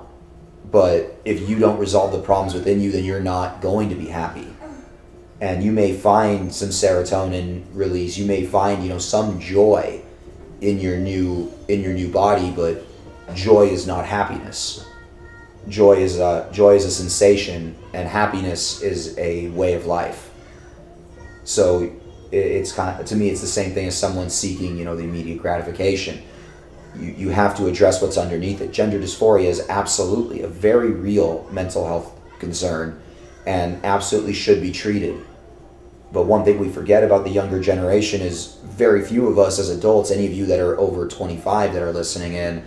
[0.71, 4.07] but if you don't resolve the problems within you then you're not going to be
[4.07, 4.47] happy
[5.41, 10.01] and you may find some serotonin release you may find you know some joy
[10.61, 12.85] in your new in your new body but
[13.33, 14.85] joy is not happiness.
[15.67, 20.31] Joy is a joy is a sensation, and happiness is a way of life.
[21.43, 21.91] So
[22.31, 25.03] it's kind of, to me, it's the same thing as someone seeking, you know, the
[25.03, 26.21] immediate gratification.
[26.95, 28.71] You, you have to address what's underneath it.
[28.71, 33.01] Gender dysphoria is absolutely a very real mental health concern,
[33.45, 35.25] and absolutely should be treated.
[36.11, 39.69] But one thing we forget about the younger generation is very few of us as
[39.69, 42.63] adults, any of you that are over 25 that are listening in,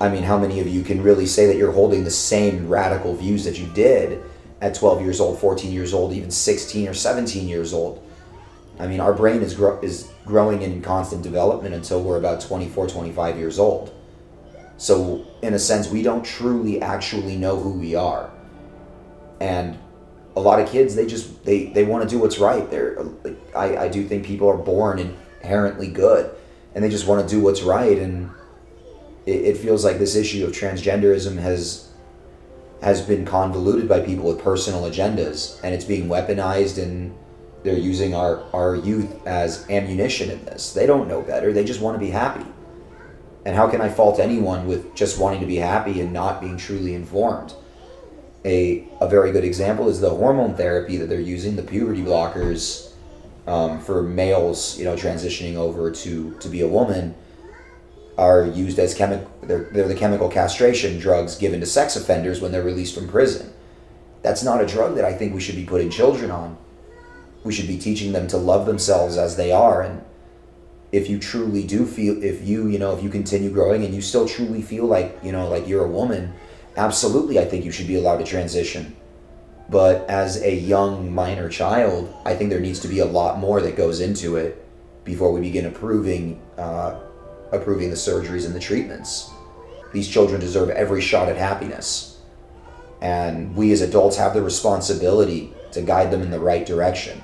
[0.00, 3.14] I mean, how many of you can really say that you're holding the same radical
[3.14, 4.22] views that you did
[4.60, 8.02] at 12 years old, 14 years old, even 16 or 17 years old?
[8.78, 13.38] I mean, our brain is, is growing in constant development until we're about 24, 25
[13.38, 13.94] years old.
[14.76, 18.30] So, in a sense, we don't truly actually know who we are.
[19.40, 19.78] And
[20.36, 22.68] a lot of kids, they just, they, they want to do what's right.
[22.70, 22.98] They're,
[23.54, 26.34] I, I do think people are born inherently good
[26.74, 27.98] and they just want to do what's right.
[27.98, 28.30] And
[29.26, 31.90] it, it feels like this issue of transgenderism has
[32.82, 37.14] has been convoluted by people with personal agendas and it's being weaponized and
[37.64, 40.72] they're using our, our youth as ammunition in this.
[40.72, 41.52] They don't know better.
[41.52, 42.46] They just want to be happy.
[43.46, 46.56] And how can I fault anyone with just wanting to be happy and not being
[46.56, 47.54] truly informed?
[48.44, 52.92] A, a very good example is the hormone therapy that they're using, the puberty blockers
[53.46, 57.14] um, for males, you know, transitioning over to, to be a woman
[58.16, 62.52] are used as chemical they're, they're the chemical castration drugs given to sex offenders when
[62.52, 63.52] they're released from prison
[64.22, 66.56] that's not a drug that i think we should be putting children on
[67.44, 69.82] we should be teaching them to love themselves as they are.
[69.82, 70.02] And
[70.90, 74.00] if you truly do feel if you you know if you continue growing and you
[74.00, 76.32] still truly feel like you know like you're a woman
[76.76, 78.96] absolutely i think you should be allowed to transition.
[79.70, 83.60] But as a young minor child i think there needs to be a lot more
[83.60, 84.64] that goes into it
[85.04, 87.00] before we begin approving uh,
[87.50, 89.30] approving the surgeries and the treatments.
[89.92, 92.20] These children deserve every shot at happiness.
[93.00, 97.22] And we as adults have the responsibility to guide them in the right direction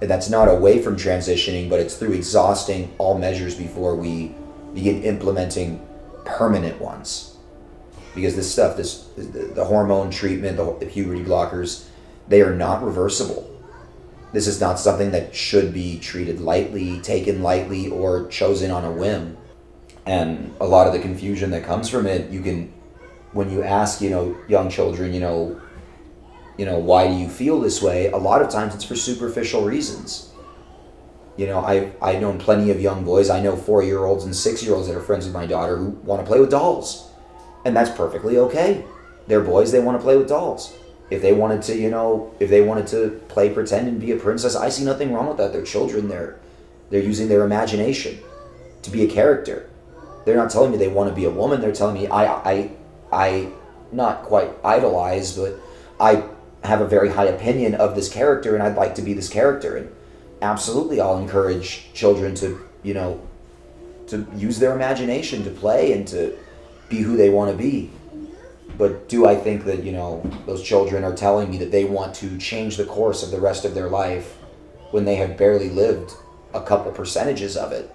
[0.00, 4.34] that's not away from transitioning, but it's through exhausting all measures before we
[4.74, 5.86] begin implementing
[6.24, 7.36] permanent ones.
[8.14, 11.86] Because this stuff, this the, the hormone treatment, the, the puberty blockers,
[12.28, 13.50] they are not reversible.
[14.32, 18.90] This is not something that should be treated lightly, taken lightly, or chosen on a
[18.90, 19.36] whim.
[20.04, 22.72] And a lot of the confusion that comes from it, you can,
[23.32, 25.60] when you ask, you know, young children, you know,
[26.56, 28.10] you know, why do you feel this way?
[28.10, 30.30] A lot of times it's for superficial reasons.
[31.36, 33.28] You know, I've, I've known plenty of young boys.
[33.28, 35.76] I know four year olds and six year olds that are friends with my daughter
[35.76, 37.10] who want to play with dolls.
[37.64, 38.84] And that's perfectly okay.
[39.26, 40.74] They're boys, they want to play with dolls.
[41.10, 44.16] If they wanted to, you know, if they wanted to play pretend and be a
[44.16, 45.52] princess, I see nothing wrong with that.
[45.52, 46.08] They're children.
[46.08, 46.38] They're
[46.90, 48.18] they're using their imagination
[48.82, 49.68] to be a character.
[50.24, 51.60] They're not telling me they want to be a woman.
[51.60, 52.70] They're telling me I I
[53.12, 53.48] I
[53.92, 55.54] not quite idolize, but
[56.00, 56.24] I
[56.66, 59.76] have a very high opinion of this character and I'd like to be this character
[59.76, 59.94] and
[60.42, 63.26] absolutely I'll encourage children to, you know,
[64.08, 66.36] to use their imagination to play and to
[66.88, 67.90] be who they want to be.
[68.78, 72.14] But do I think that, you know, those children are telling me that they want
[72.16, 74.36] to change the course of the rest of their life
[74.90, 76.12] when they have barely lived
[76.52, 77.90] a couple percentages of it?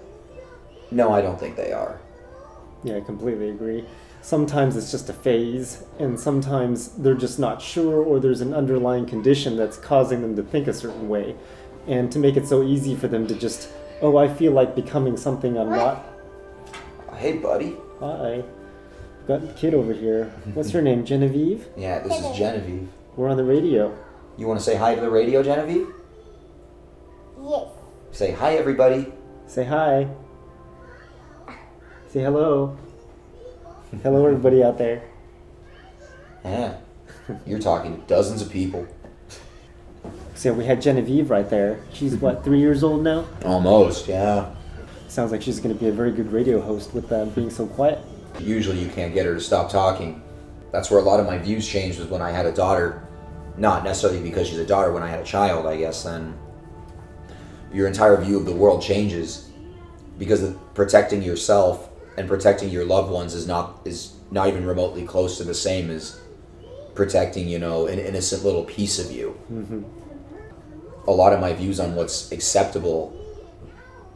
[0.90, 2.00] No, I don't think they are.
[2.84, 3.84] Yeah, I completely agree.
[4.22, 9.04] Sometimes it's just a phase, and sometimes they're just not sure, or there's an underlying
[9.04, 11.34] condition that's causing them to think a certain way.
[11.88, 13.68] And to make it so easy for them to just,
[14.00, 16.06] oh, I feel like becoming something I'm not.
[17.16, 17.76] Hey, buddy.
[17.98, 18.44] Hi.
[19.26, 20.26] Got a kid over here.
[20.54, 21.04] What's your name?
[21.04, 21.66] Genevieve?
[21.76, 22.88] Yeah, this is Genevieve.
[23.16, 23.92] We're on the radio.
[24.38, 25.88] You want to say hi to the radio, Genevieve?
[27.42, 27.66] Yes.
[28.12, 29.12] Say hi, everybody.
[29.48, 30.08] Say hi.
[32.08, 32.76] Say hello.
[34.00, 35.02] Hello, everybody out there.
[36.44, 36.78] Yeah.
[37.46, 38.86] You're talking to dozens of people.
[40.34, 41.78] So we had Genevieve right there.
[41.92, 43.26] She's what, three years old now?
[43.44, 44.54] Almost, yeah.
[45.08, 47.66] Sounds like she's going to be a very good radio host with uh, being so
[47.66, 47.98] quiet.
[48.40, 50.22] Usually you can't get her to stop talking.
[50.72, 53.06] That's where a lot of my views changed was when I had a daughter.
[53.58, 56.36] Not necessarily because she's a daughter, when I had a child, I guess, then
[57.74, 59.50] your entire view of the world changes.
[60.18, 65.04] Because of protecting yourself and protecting your loved ones is not is not even remotely
[65.04, 66.20] close to the same as
[66.94, 69.38] protecting, you know, an innocent little piece of you.
[69.50, 69.82] Mm-hmm.
[71.08, 73.18] A lot of my views on what's acceptable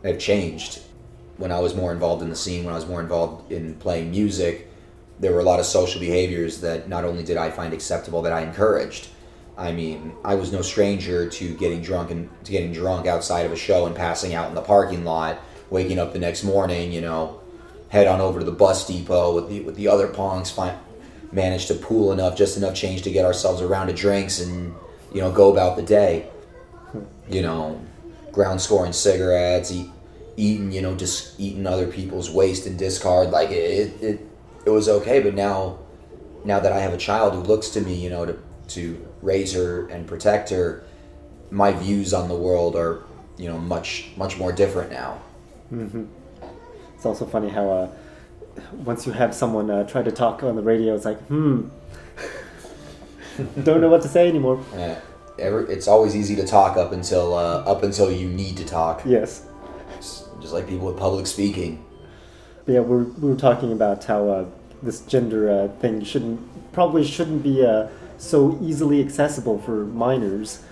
[0.05, 0.81] have changed.
[1.37, 4.11] When I was more involved in the scene, when I was more involved in playing
[4.11, 4.71] music,
[5.21, 8.33] there were a lot of social behaviors that not only did I find acceptable, that
[8.33, 9.09] I encouraged.
[9.59, 13.53] I mean, I was no stranger to getting drunk and to getting drunk outside of
[13.53, 15.41] a show and passing out in the parking lot,
[15.71, 17.41] waking up the next morning, you know,
[17.89, 20.77] head on over to the bus depot with the with the other punks, find
[21.33, 24.75] managed to pool enough, just enough change to get ourselves a round of drinks and
[25.13, 26.29] you know go about the day.
[27.29, 27.85] You know,
[28.33, 29.91] ground scoring cigarettes, eat,
[30.37, 33.31] eating you know just eating other people's waste and discard.
[33.31, 34.21] Like it, it
[34.65, 35.79] it was okay, but now
[36.45, 39.53] now that I have a child who looks to me, you know, to to raise
[39.55, 40.85] her and protect her,
[41.51, 43.03] my views on the world are
[43.37, 45.21] you know much much more different now.
[45.73, 46.05] Mm-hmm.
[46.97, 47.91] It's also funny how uh,
[48.73, 51.69] once you have someone uh, try to talk on the radio, it's like, hmm,
[53.63, 54.65] don't know what to say anymore.
[54.75, 54.99] Yeah,
[55.39, 59.03] ever, it's always easy to talk up until uh, up until you need to talk.
[59.05, 59.47] Yes.
[59.99, 61.85] It's just like people with public speaking.
[62.65, 64.45] But yeah, we're, we were talking about how uh,
[64.83, 70.63] this gender uh, thing shouldn't probably shouldn't be uh, so easily accessible for minors.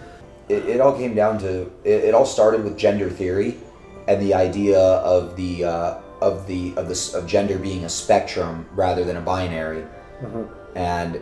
[0.48, 3.59] It, it all came down to it, it all started with gender theory
[4.07, 8.66] and the idea of the uh, of the of this of gender being a spectrum
[8.72, 9.82] rather than a binary.
[10.24, 10.44] Uh-huh.
[10.74, 11.20] And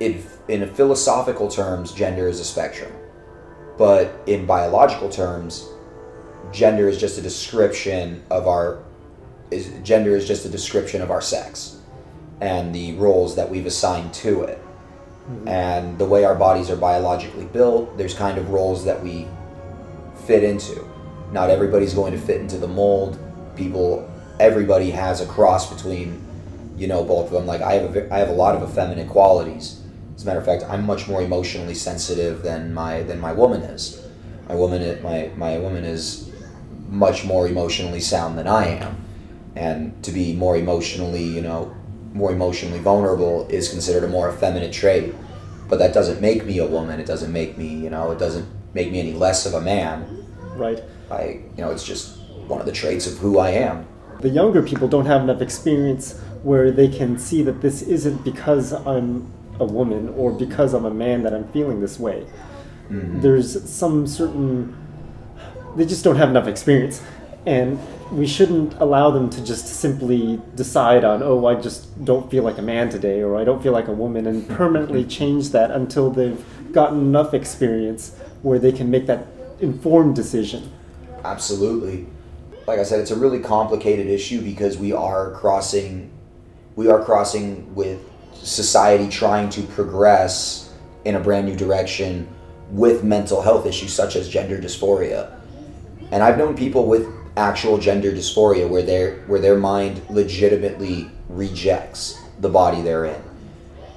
[0.00, 2.92] in in philosophical terms, gender is a spectrum,
[3.78, 5.66] but in biological terms,
[6.52, 8.84] gender is just a description of our
[9.50, 11.80] is gender is just a description of our sex
[12.40, 14.58] and the roles that we've assigned to it.
[14.58, 15.48] Mm-hmm.
[15.48, 19.26] And the way our bodies are biologically built, there's kind of roles that we
[20.26, 20.86] fit into.
[21.32, 23.18] Not everybody's going to fit into the mold.
[23.56, 24.07] People,
[24.40, 26.24] everybody has a cross between,
[26.76, 27.46] you know, both of them.
[27.46, 29.80] Like I have, a, I have a lot of effeminate qualities.
[30.14, 33.62] As a matter of fact, I'm much more emotionally sensitive than my than my woman
[33.62, 34.04] is.
[34.48, 36.30] My woman, my my woman is
[36.88, 39.04] much more emotionally sound than I am,
[39.54, 41.74] and to be more emotionally, you know,
[42.12, 45.14] more emotionally vulnerable is considered a more effeminate trait.
[45.68, 46.98] But that doesn't make me a woman.
[46.98, 50.26] It doesn't make me, you know, it doesn't make me any less of a man.
[50.56, 50.82] Right.
[51.10, 53.86] I, you know, it's just one of the traits of who I am.
[54.20, 58.72] The younger people don't have enough experience where they can see that this isn't because
[58.72, 59.30] I'm
[59.60, 62.26] a woman or because I'm a man that I'm feeling this way.
[62.90, 63.20] Mm-hmm.
[63.20, 64.76] There's some certain.
[65.76, 67.02] They just don't have enough experience.
[67.46, 67.78] And
[68.10, 72.58] we shouldn't allow them to just simply decide on, oh, I just don't feel like
[72.58, 75.08] a man today or I don't feel like a woman and permanently mm-hmm.
[75.08, 79.26] change that until they've gotten enough experience where they can make that
[79.60, 80.72] informed decision.
[81.24, 82.06] Absolutely.
[82.68, 86.10] Like I said, it's a really complicated issue because we are crossing
[86.76, 87.98] we are crossing with
[88.34, 90.70] society trying to progress
[91.06, 92.28] in a brand new direction
[92.70, 95.40] with mental health issues such as gender dysphoria.
[96.12, 97.08] And I've known people with
[97.38, 103.22] actual gender dysphoria where their where their mind legitimately rejects the body they're in.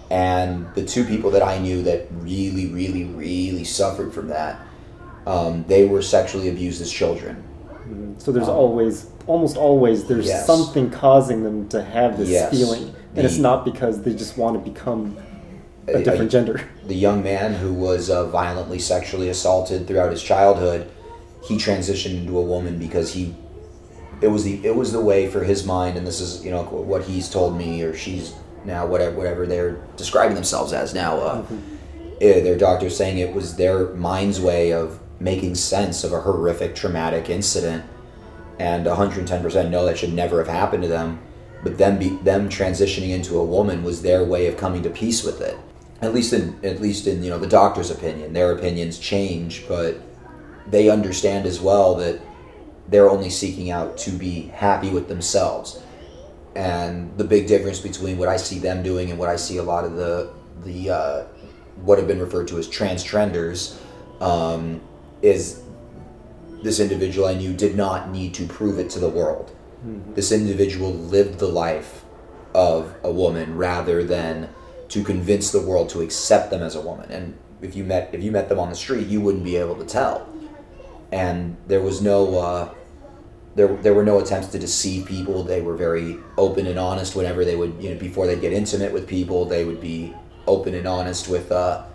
[0.09, 4.61] And the two people that I knew that really, really, really suffered from that,
[5.27, 7.50] um, they were sexually abused as children.
[8.17, 10.45] So there's always, almost always, there's Yes.
[10.45, 12.51] something causing them to have this Yes.
[12.51, 15.17] feeling, and it's not because they just want to become
[15.87, 16.61] a different I- gender.
[16.87, 20.87] the young man who was uh, violently sexually assaulted throughout his childhood,
[21.43, 23.33] he transitioned into a woman because he,
[24.21, 26.61] it was the it was the way for his mind, and this is you know
[26.63, 31.17] what he's told me or she's now whatever whatever they're describing themselves as now.
[31.17, 31.43] Uh,
[32.21, 36.75] eh, their doctor's saying it was their mind's way of making sense of a horrific
[36.75, 37.85] traumatic incident,
[38.59, 41.21] and 110% know that should never have happened to them.
[41.63, 45.23] But them be, them transitioning into a woman was their way of coming to peace
[45.23, 45.57] with it.
[46.01, 50.01] At least in at least in you know the doctor's opinion, their opinions change, but
[50.67, 52.19] they understand as well that
[52.87, 55.79] they're only seeking out to be happy with themselves.
[56.55, 59.63] And the big difference between what I see them doing and what I see a
[59.63, 60.33] lot of the
[60.63, 61.23] the uh,
[61.83, 63.79] what have been referred to as trans trenders
[64.19, 64.81] um,
[65.21, 65.61] is
[66.63, 69.55] this individual I knew did not need to prove it to the world.
[70.13, 72.05] This individual lived the life
[72.53, 74.49] of a woman rather than
[74.89, 77.09] to convince the world to accept them as a woman.
[77.11, 79.75] And if you met if you met them on the street, you wouldn't be able
[79.75, 80.27] to tell.
[81.11, 82.73] And there was no uh,
[83.55, 85.43] there there were no attempts to deceive people.
[85.43, 88.91] They were very open and honest whenever they would you know before they'd get intimate
[88.91, 90.13] with people, they would be
[90.45, 91.85] open and honest with uh,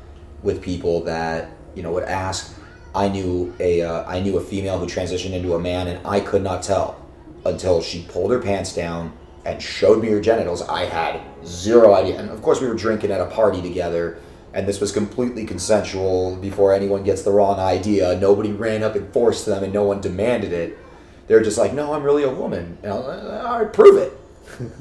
[0.43, 2.56] with people that you know would ask.
[2.97, 6.21] I knew a uh, I knew a female who transitioned into a man, and I
[6.21, 7.07] could not tell
[7.45, 9.13] until she pulled her pants down
[9.45, 10.63] and showed me her genitals.
[10.63, 14.19] I had zero idea, and of course we were drinking at a party together,
[14.55, 16.37] and this was completely consensual.
[16.37, 20.01] Before anyone gets the wrong idea, nobody ran up and forced them, and no one
[20.01, 20.79] demanded it.
[21.27, 23.99] They're just like, "No, I'm really a woman." And I was like, All right, prove
[23.99, 24.13] it.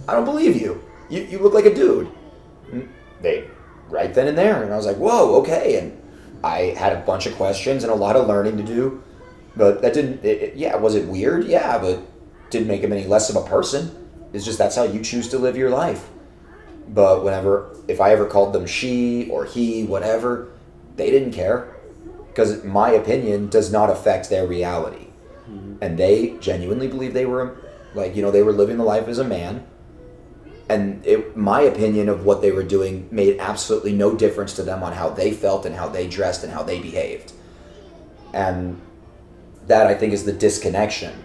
[0.08, 0.82] I don't believe you.
[1.10, 2.10] You you look like a dude.
[2.72, 2.88] And
[3.22, 3.44] They
[3.90, 6.02] right then and there, and I was like, "Whoa, okay." And
[6.46, 9.04] I had a bunch of questions and a lot of learning to do,
[9.56, 10.24] but that didn't.
[10.24, 11.46] It, it- yeah, was it weird?
[11.46, 12.00] Yeah, but
[12.52, 13.92] didn't make him any less of a person.
[14.32, 16.08] It's just that's how you choose to live your life.
[16.88, 20.50] But whenever, if I ever called them she or he, whatever,
[20.98, 21.76] they didn't care
[22.28, 25.08] because my opinion does not affect their reality,
[25.50, 25.78] mm-hmm.
[25.82, 27.58] and they genuinely believe they were
[27.96, 29.66] like you know they were living the life as a man.
[30.68, 34.82] And it, my opinion of what they were doing made absolutely no difference to them
[34.84, 37.34] on how they felt and how they dressed and how they behaved.
[38.34, 38.82] And
[39.68, 41.24] that I think is the disconnection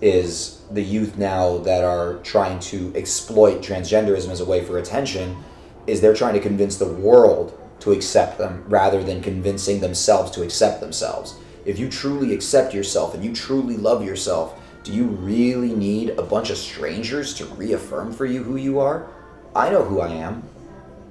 [0.00, 5.36] is the youth now that are trying to exploit transgenderism as a way for attention
[5.86, 10.42] is they're trying to convince the world to accept them rather than convincing themselves to
[10.42, 11.36] accept themselves.
[11.64, 16.22] If you truly accept yourself and you truly love yourself, do you really need a
[16.22, 19.06] bunch of strangers to reaffirm for you who you are?
[19.54, 20.42] I know who I am.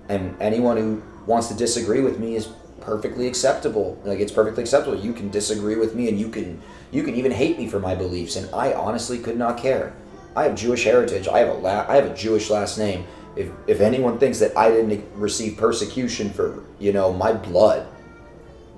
[0.09, 2.49] And anyone who wants to disagree with me is
[2.81, 3.99] perfectly acceptable.
[4.03, 4.97] Like it's perfectly acceptable.
[4.99, 6.61] You can disagree with me and you can
[6.91, 9.93] you can even hate me for my beliefs and I honestly could not care.
[10.35, 11.27] I have Jewish heritage.
[11.27, 13.05] I have a la- I have a Jewish last name.
[13.35, 17.87] If if anyone thinks that I didn't receive persecution for, you know, my blood,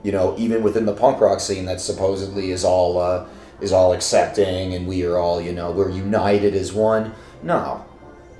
[0.03, 3.26] you know, even within the punk rock scene that supposedly is all uh,
[3.64, 7.15] is all accepting and we are all, you know, we're united as one.
[7.41, 7.85] No,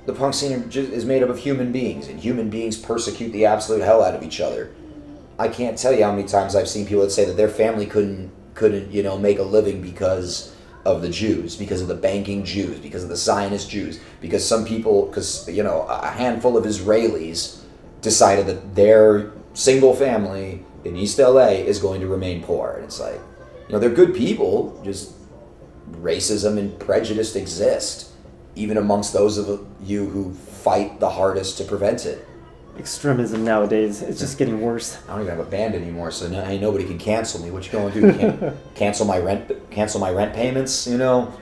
[0.06, 3.82] the punk scene is made up of human beings, and human beings persecute the absolute
[3.82, 4.74] hell out of each other.
[5.38, 7.86] I can't tell you how many times I've seen people that say that their family
[7.86, 12.44] couldn't couldn't you know make a living because of the Jews, because of the banking
[12.44, 16.64] Jews, because of the Zionist Jews, because some people, because you know a handful of
[16.64, 17.60] Israelis
[18.02, 23.00] decided that their single family in East LA is going to remain poor, and it's
[23.00, 23.20] like,
[23.68, 24.80] you know, they're good people.
[24.84, 25.14] Just
[25.92, 28.10] racism and prejudice exist,
[28.54, 32.26] even amongst those of you who fight the hardest to prevent it.
[32.78, 34.98] Extremism nowadays it's just getting worse.
[35.04, 37.52] I don't even have a band anymore, so now nobody can cancel me.
[37.52, 38.12] What you gonna do?
[38.12, 39.70] Can- cancel my rent?
[39.70, 40.86] Cancel my rent payments?
[40.86, 41.32] You know?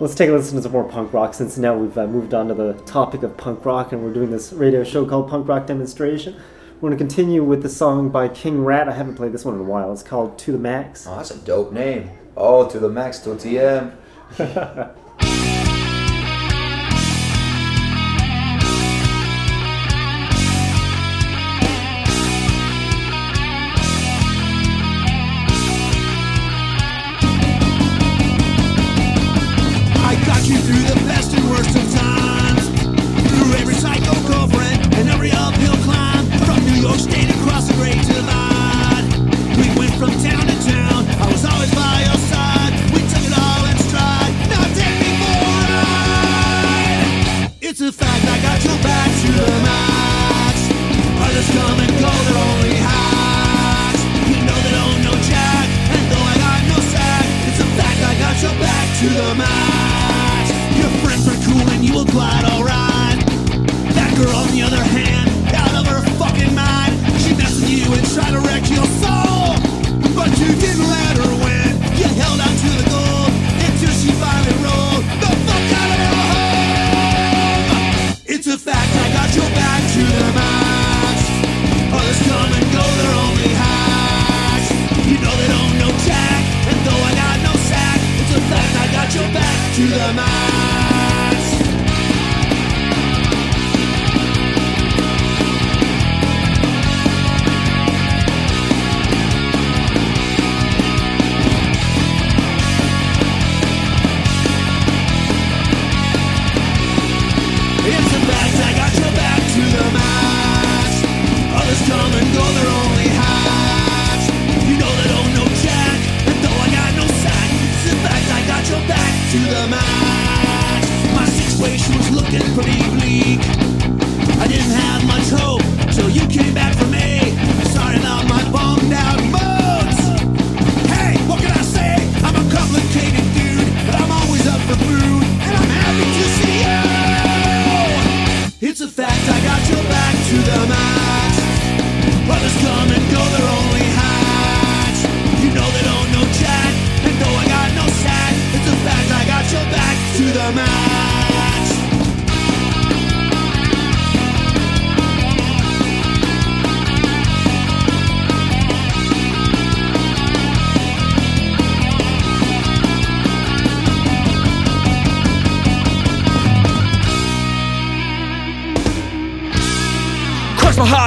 [0.00, 2.48] Let's take a listen to some more punk rock since now we've uh, moved on
[2.48, 5.66] to the topic of punk rock and we're doing this radio show called Punk Rock
[5.66, 6.34] Demonstration.
[6.82, 8.88] We're going to continue with the song by King Rat.
[8.88, 9.92] I haven't played this one in a while.
[9.92, 11.06] It's called To the Max.
[11.06, 12.10] Oh, that's a dope name.
[12.36, 13.94] Oh, to the max, to TM.
[30.00, 30.91] I got you through the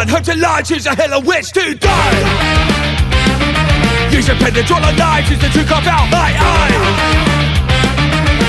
[0.06, 2.22] Heart, hope to lie, choose a hill on which to die.
[4.12, 6.74] Use a pen to draw a line, choose the truth carve out my eye.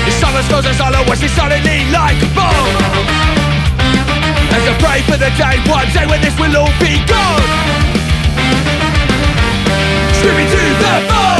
[0.05, 2.77] The silence goes as I watch it suddenly like a bomb.
[4.53, 7.41] As I pray for the day, one day when this will all be gone.
[10.13, 11.37] Screaming to the void.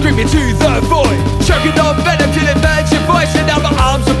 [0.00, 3.49] Screaming to the void Choking on venom till it burns your voice And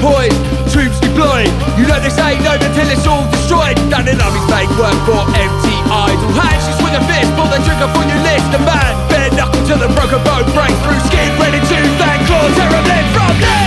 [0.00, 0.40] poised
[0.72, 3.76] Troops deployed You know this ain't over till it's all destroyed.
[3.92, 7.60] Down in armies make work for empty idle hands You swing a fist, pull the
[7.62, 8.48] trigger for your list.
[8.56, 11.28] A man, bare knuckle till the broken bone breaks through skin.
[11.38, 13.60] Ready to thank claws, terribly from me.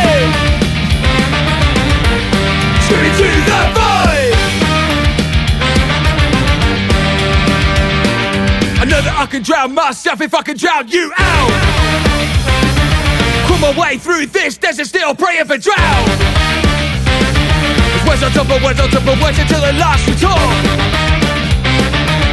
[2.84, 4.34] Screaming to the void
[8.81, 12.32] I know that I can drown myself if I can drown you out
[13.64, 16.07] my way through this desert still praying for drought.
[17.95, 20.52] It's words on top of words on top of words until the last retort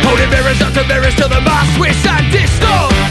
[0.02, 3.10] Holding mirrors up to mirrors till the mask twist and distort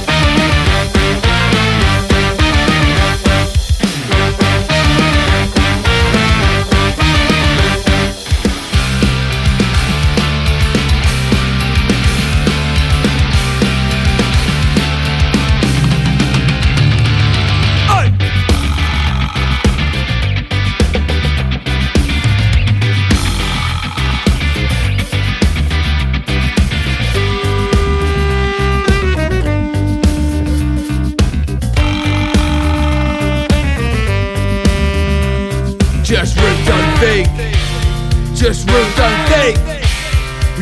[39.40, 39.80] think.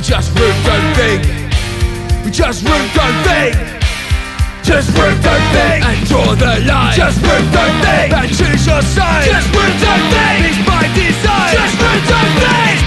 [0.04, 1.22] Just root, don't think.
[1.34, 2.24] We just root, don't think.
[2.24, 3.56] We just root, don't think.
[4.64, 5.86] Just root, don't think.
[5.86, 6.96] And draw the line.
[6.96, 8.14] Just root, don't think.
[8.14, 9.26] And choose your side.
[9.26, 10.40] Just root, don't think.
[10.48, 11.54] It's by design.
[11.58, 12.87] Just root, don't think.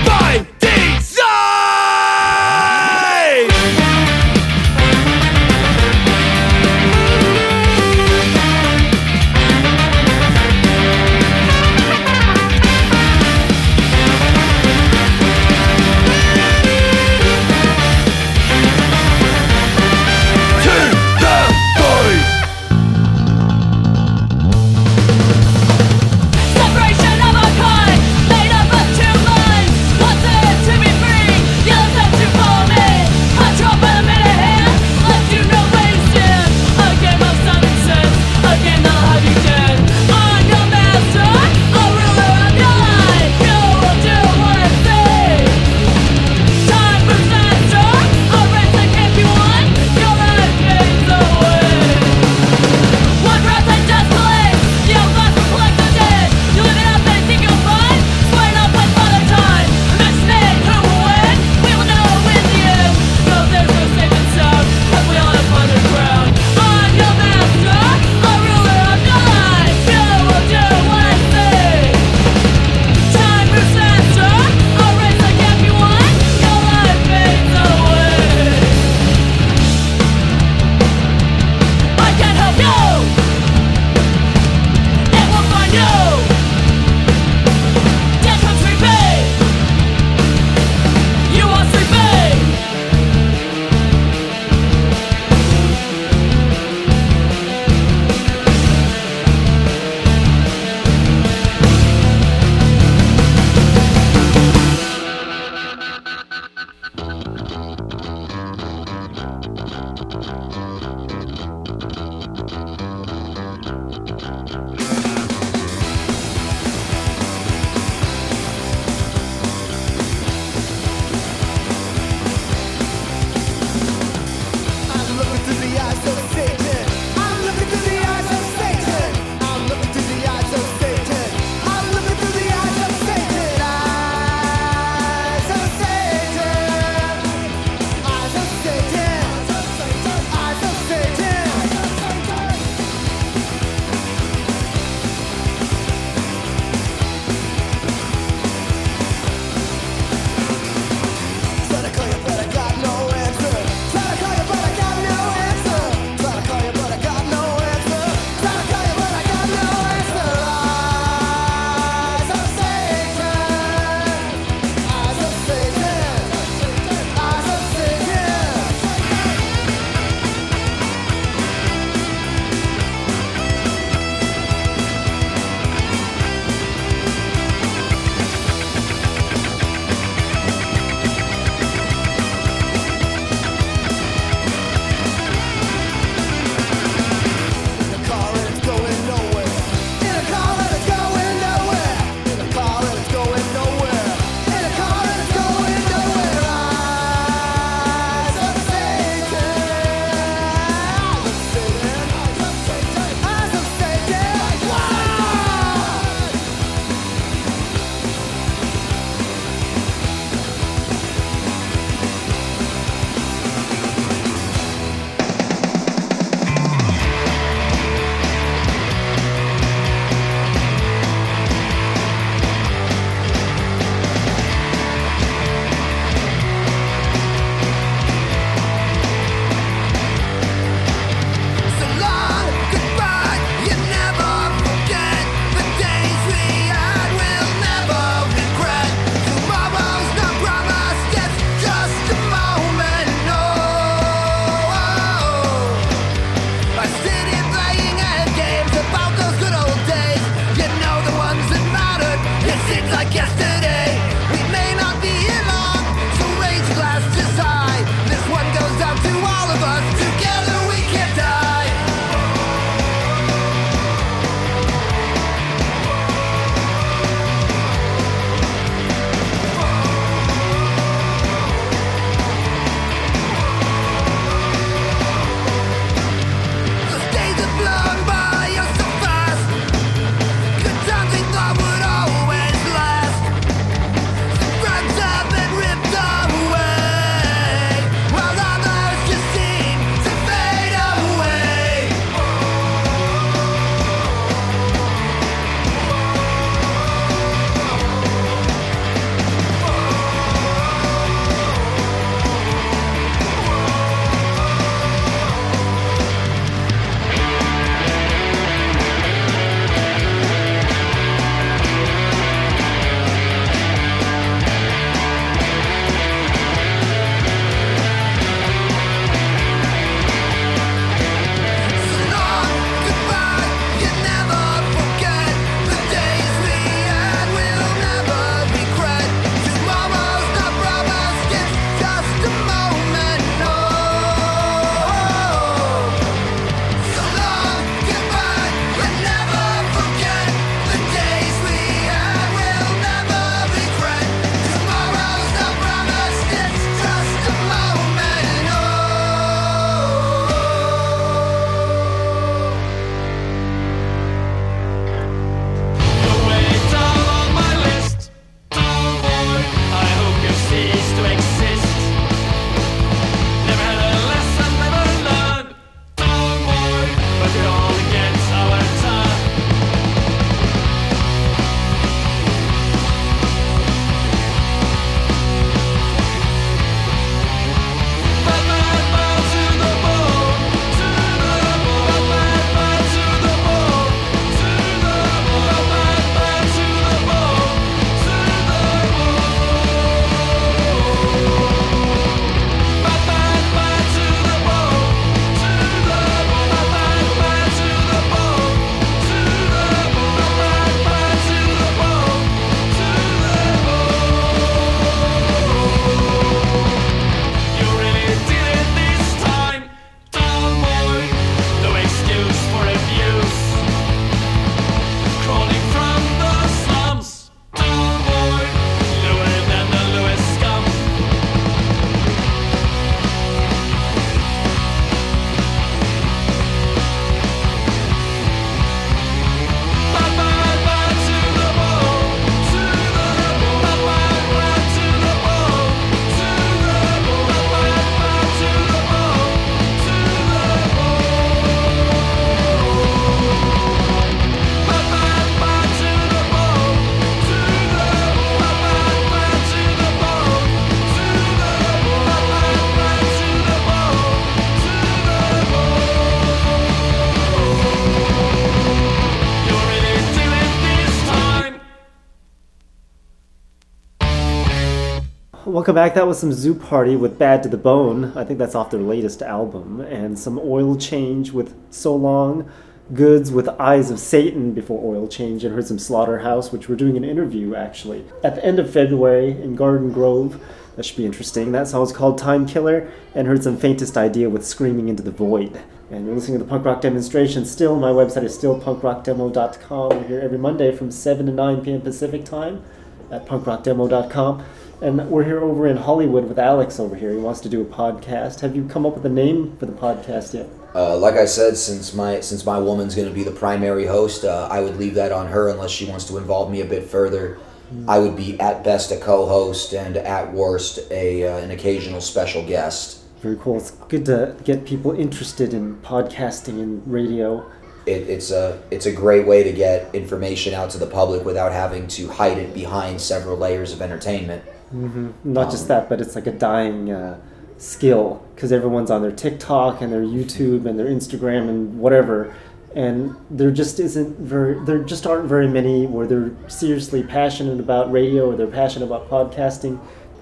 [465.61, 465.93] Welcome back.
[465.93, 468.17] That was some Zoo Party with Bad to the Bone.
[468.17, 469.83] I think that's off their latest album.
[469.83, 472.51] And some Oil Change with So Long.
[472.95, 475.45] Goods with Eyes of Satan before Oil Change.
[475.45, 479.33] And heard some Slaughterhouse, which we're doing an interview actually at the end of February
[479.33, 480.43] in Garden Grove.
[480.77, 481.53] That should be interesting.
[481.53, 482.91] That song is called Time Killer.
[483.15, 485.61] And heard some Faintest Idea with Screaming into the Void.
[485.91, 487.45] And you're listening to the punk rock demonstration.
[487.45, 489.89] Still, my website is still punkrockdemo.com.
[489.91, 491.83] We're here every Monday from 7 to 9 p.m.
[491.83, 492.65] Pacific time
[493.11, 494.43] at punkrockdemo.com.
[494.83, 497.11] And we're here over in Hollywood with Alex over here.
[497.11, 498.41] He wants to do a podcast.
[498.41, 500.49] Have you come up with a name for the podcast yet?
[500.75, 504.25] Uh, like I said, since my since my woman's going to be the primary host,
[504.25, 506.85] uh, I would leave that on her unless she wants to involve me a bit
[506.85, 507.39] further.
[507.87, 512.45] I would be at best a co-host and at worst a uh, an occasional special
[512.47, 513.05] guest.
[513.21, 513.59] Very cool.
[513.59, 517.45] It's good to get people interested in podcasting and radio.
[517.85, 521.53] It, it's a it's a great way to get information out to the public without
[521.53, 524.43] having to hide it behind several layers of entertainment.
[524.71, 527.19] Hmm Not just that, but it's like a dying uh,
[527.59, 532.33] skill because everyone's on their TikTok and their YouTube and their Instagram and whatever,
[532.75, 537.91] and there just isn't very there just aren't very many where they're seriously passionate about
[537.91, 539.79] radio or they're passionate about podcasting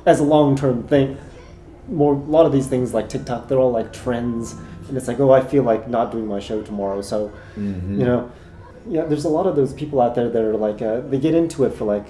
[0.06, 1.16] as a long term thing.
[1.88, 4.54] More a lot of these things like TikTok, they're all like trends,
[4.88, 7.98] and it's like oh I feel like not doing my show tomorrow, so Mhm.
[7.98, 8.30] you know
[8.88, 11.34] yeah there's a lot of those people out there that are like uh, they get
[11.34, 12.06] into it for like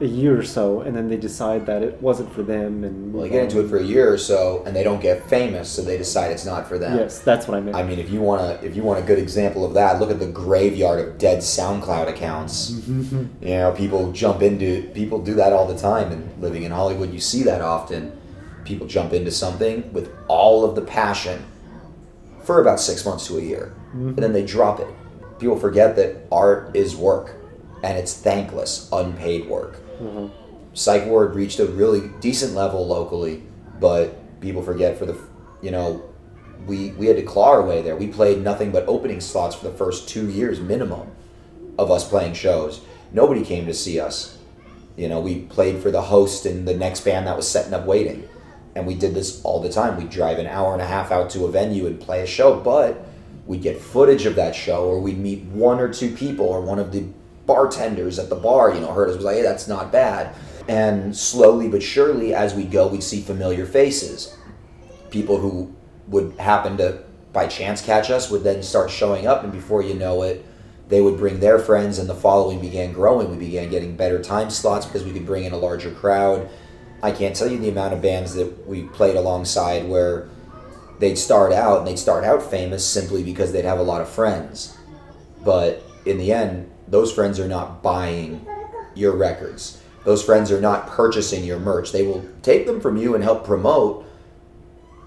[0.00, 3.24] a year or so and then they decide that it wasn't for them and Well,
[3.24, 5.82] they get into it for a year or so, and they don't get famous, so
[5.82, 6.96] they decide it's not for them.
[6.98, 9.02] yes that's what i meant I mean, if you want to, if you want a
[9.02, 12.70] good example of that, look at the graveyard of dead SoundCloud accounts.
[12.70, 13.26] Mm-hmm.
[13.48, 17.12] You know, people jump into people do that all the time, and living in Hollywood,
[17.12, 18.12] you see that often.
[18.64, 21.44] People jump into something with all of the passion
[22.44, 24.88] for about six months to a year, and then they drop it.
[25.38, 27.34] People forget that art is work,
[27.82, 29.80] and it's thankless, unpaid work.
[30.00, 30.74] Mm-hmm.
[30.74, 33.42] Psych Ward reached a really decent level locally,
[33.80, 35.18] but people forget for the,
[35.60, 36.02] you know,
[36.66, 37.96] we we had to claw our way there.
[37.96, 41.10] We played nothing but opening slots for the first two years minimum
[41.78, 42.80] of us playing shows.
[43.12, 44.38] Nobody came to see us.
[44.96, 47.86] You know, we played for the host and the next band that was setting up
[47.86, 48.28] waiting.
[48.74, 49.96] And we did this all the time.
[49.96, 52.60] We'd drive an hour and a half out to a venue and play a show,
[52.60, 53.06] but
[53.46, 56.78] we'd get footage of that show or we'd meet one or two people or one
[56.78, 57.06] of the
[57.48, 60.36] bartenders at the bar, you know, heard us was like, hey, that's not bad.
[60.68, 64.36] And slowly but surely as we go, we'd see familiar faces.
[65.10, 65.74] People who
[66.06, 67.02] would happen to
[67.32, 70.44] by chance catch us would then start showing up and before you know it,
[70.88, 73.30] they would bring their friends and the following began growing.
[73.30, 76.48] We began getting better time slots because we could bring in a larger crowd.
[77.02, 80.28] I can't tell you the amount of bands that we played alongside where
[80.98, 84.08] they'd start out and they'd start out famous simply because they'd have a lot of
[84.08, 84.76] friends.
[85.44, 88.46] But in the end, those friends are not buying
[88.94, 89.82] your records.
[90.04, 91.92] Those friends are not purchasing your merch.
[91.92, 94.06] They will take them from you and help promote,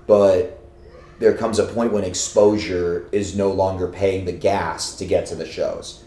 [0.06, 0.60] but
[1.19, 5.36] there comes a point when exposure is no longer paying the gas to get to
[5.36, 6.03] the shows.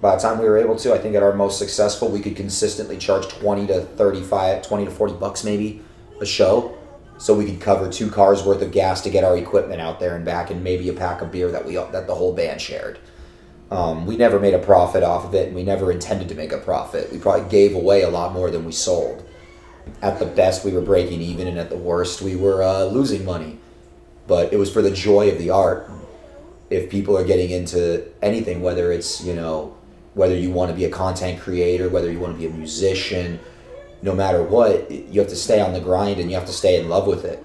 [0.00, 2.36] By the time we were able to, I think at our most successful, we could
[2.36, 5.82] consistently charge 20 to 35, 20 to 40 bucks maybe
[6.20, 6.78] a show.
[7.18, 10.14] So we could cover two cars worth of gas to get our equipment out there
[10.14, 13.00] and back and maybe a pack of beer that we that the whole band shared.
[13.70, 16.52] Um, we never made a profit off of it and we never intended to make
[16.52, 17.12] a profit.
[17.12, 19.28] We probably gave away a lot more than we sold.
[20.00, 23.24] At the best, we were breaking even, and at the worst, we were uh, losing
[23.24, 23.58] money.
[24.26, 25.90] But it was for the joy of the art.
[26.68, 29.74] If people are getting into anything, whether it's, you know,
[30.12, 33.40] whether you want to be a content creator, whether you want to be a musician,
[34.02, 36.78] no matter what, you have to stay on the grind and you have to stay
[36.78, 37.42] in love with it.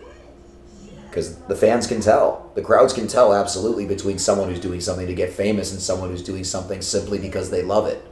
[1.13, 5.05] Because the fans can tell, the crowds can tell absolutely between someone who's doing something
[5.05, 8.03] to get famous and someone who's doing something simply because they love it.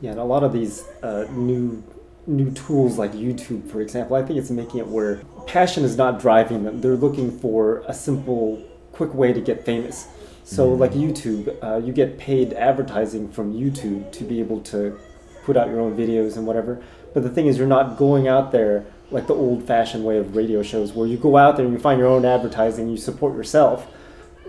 [0.00, 1.84] Yeah, and a lot of these uh, new
[2.26, 6.18] new tools like YouTube, for example, I think it's making it where passion is not
[6.18, 6.80] driving them.
[6.80, 8.60] They're looking for a simple,
[8.90, 10.08] quick way to get famous.
[10.42, 14.98] So, like YouTube, uh, you get paid advertising from YouTube to be able to
[15.44, 16.82] put out your own videos and whatever.
[17.12, 18.84] But the thing is, you're not going out there
[19.14, 21.98] like the old-fashioned way of radio shows, where you go out there and you find
[22.00, 23.86] your own advertising, you support yourself.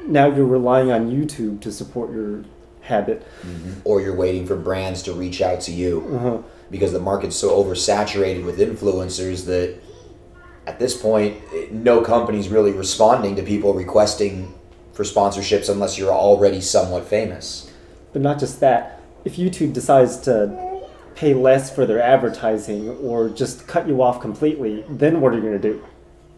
[0.07, 2.43] Now you're relying on YouTube to support your
[2.81, 3.25] habit.
[3.83, 5.93] Or you're waiting for brands to reach out to you.
[6.15, 6.37] Uh-huh.
[6.71, 9.79] because the market's so oversaturated with influencers that
[10.65, 11.37] at this point
[11.71, 14.51] no company's really responding to people requesting
[14.93, 17.71] for sponsorships unless you're already somewhat famous
[18.13, 20.31] But not just that, if YouTube decides to
[21.15, 25.41] pay less for their advertising or just cut you off completely, then what are you
[25.41, 25.83] going to do?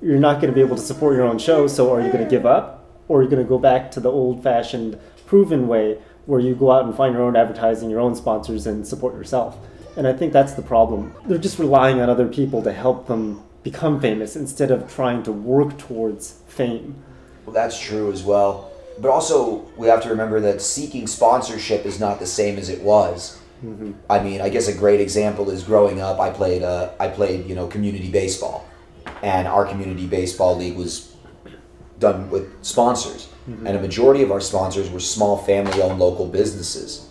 [0.01, 2.23] You're not going to be able to support your own show, so are you going
[2.23, 2.85] to give up?
[3.07, 5.97] Or are you going to go back to the old fashioned, proven way
[6.27, 9.57] where you go out and find your own advertising, your own sponsors, and support yourself?
[9.95, 11.15] And I think that's the problem.
[11.25, 15.31] They're just relying on other people to help them become famous instead of trying to
[15.31, 16.95] work towards fame.
[17.45, 18.71] Well, that's true as well.
[18.99, 22.81] But also, we have to remember that seeking sponsorship is not the same as it
[22.81, 23.39] was.
[24.09, 26.19] I mean, I guess a great example is growing up.
[26.19, 28.67] I played, uh, I played, you know, community baseball,
[29.23, 31.15] and our community baseball league was
[31.99, 33.29] done with sponsors,
[33.65, 37.09] and a majority of our sponsors were small family-owned local businesses.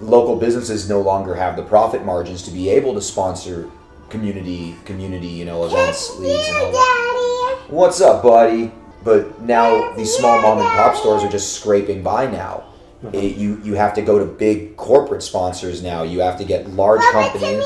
[0.00, 3.70] Local businesses no longer have the profit margins to be able to sponsor
[4.10, 7.58] community, community, you know, events, leagues, and all that.
[7.66, 7.72] Daddy.
[7.72, 8.72] What's up, buddy?
[9.02, 12.64] But now these small mom and pop stores are just scraping by now.
[13.04, 13.10] Uh-huh.
[13.16, 16.02] It- you you have to go to big corporate sponsors now.
[16.02, 17.64] You have to get large companies.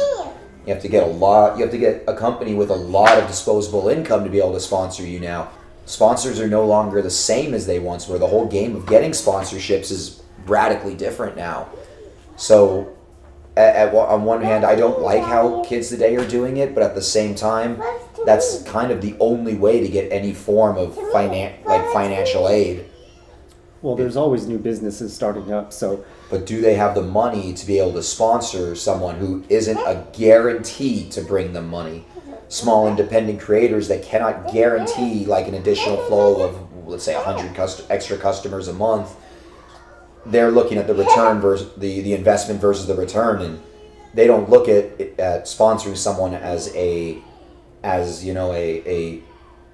[0.67, 1.57] You have to get a lot.
[1.57, 4.53] You have to get a company with a lot of disposable income to be able
[4.53, 5.49] to sponsor you now.
[5.87, 8.19] Sponsors are no longer the same as they once were.
[8.19, 11.69] The whole game of getting sponsorships is radically different now.
[12.37, 12.93] So,
[13.57, 16.85] at, at, on one hand, I don't like how kids today are doing it, but
[16.85, 17.83] at the same time,
[18.25, 22.85] that's kind of the only way to get any form of finan- like financial aid.
[23.83, 27.67] Well, there's always new businesses starting up, so But do they have the money to
[27.67, 32.07] be able to sponsor someone who isn't a guarantee to bring them money?
[32.49, 37.85] Small independent creators that cannot guarantee like an additional flow of let's say 100 cust-
[37.91, 39.17] extra customers a month.
[40.27, 43.61] They're looking at the return versus the, the investment versus the return and
[44.15, 47.19] they don't look at, at sponsoring someone as a
[47.83, 49.23] as you know a, a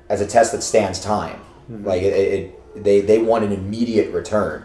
[0.08, 1.40] as a test that stands time.
[1.70, 1.84] Mm-hmm.
[1.86, 4.64] Like it, it, they they want an immediate return.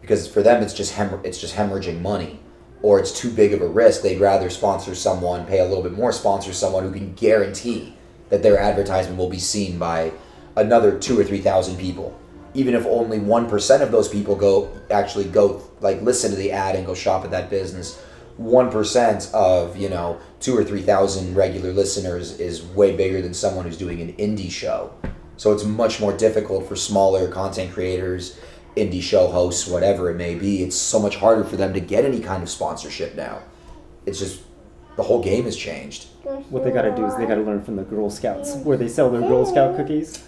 [0.00, 2.40] Because for them it's just hem- it's just hemorrhaging money.
[2.82, 4.02] Or it's too big of a risk.
[4.02, 7.94] They'd rather sponsor someone pay a little bit more sponsor someone who can guarantee
[8.30, 10.12] that their advertisement will be seen by
[10.56, 12.16] another two or three thousand people.
[12.52, 16.74] Even if only 1% of those people go actually go like listen to the ad
[16.74, 18.02] and go shop at that business
[18.40, 23.66] 1% of you know two or three thousand regular listeners is way bigger than someone
[23.66, 24.92] who's doing an indie show
[25.40, 28.38] so it's much more difficult for smaller content creators,
[28.76, 30.62] indie show hosts, whatever it may be.
[30.62, 33.40] It's so much harder for them to get any kind of sponsorship now.
[34.04, 34.42] It's just
[34.96, 36.08] the whole game has changed.
[36.50, 39.08] what they gotta do is they gotta learn from the Girl Scouts, where they sell
[39.08, 40.22] their Girl Scout cookies.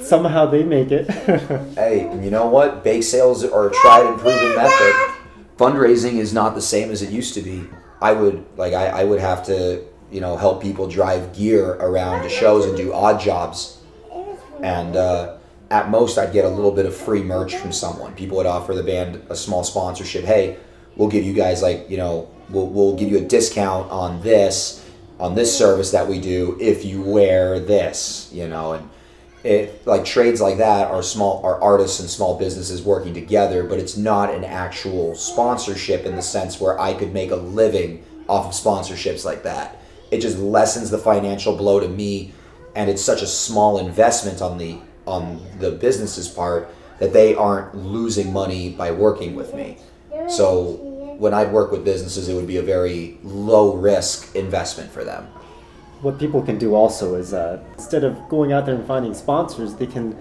[0.00, 1.10] Somehow they make it.
[1.74, 2.82] Hey, and you know what?
[2.82, 4.94] Bake sales are a tried and proven method.
[5.58, 7.64] Fundraising is not the same as it used to be.
[8.00, 12.22] I would like I, I would have to, you know, help people drive gear around
[12.22, 13.80] to shows and do odd jobs
[14.62, 15.36] and uh,
[15.70, 18.14] at most I'd get a little bit of free merch from someone.
[18.14, 20.24] People would offer the band a small sponsorship.
[20.24, 20.56] Hey,
[20.96, 24.86] we'll give you guys like you know we'll we'll give you a discount on this
[25.18, 28.30] on this service that we do if you wear this.
[28.32, 28.88] You know, and
[29.44, 33.78] it like trades like that are small are artists and small businesses working together, but
[33.78, 38.46] it's not an actual sponsorship in the sense where I could make a living off
[38.46, 39.78] of sponsorships like that.
[40.10, 42.34] It just lessens the financial blow to me
[42.74, 46.68] and it's such a small investment on the on the business's part
[46.98, 49.78] that they aren't losing money by working with me.
[50.28, 55.04] So when I'd work with businesses, it would be a very low risk investment for
[55.04, 55.26] them.
[56.02, 59.74] what people can do also is uh, instead of going out there and finding sponsors,
[59.74, 60.16] they can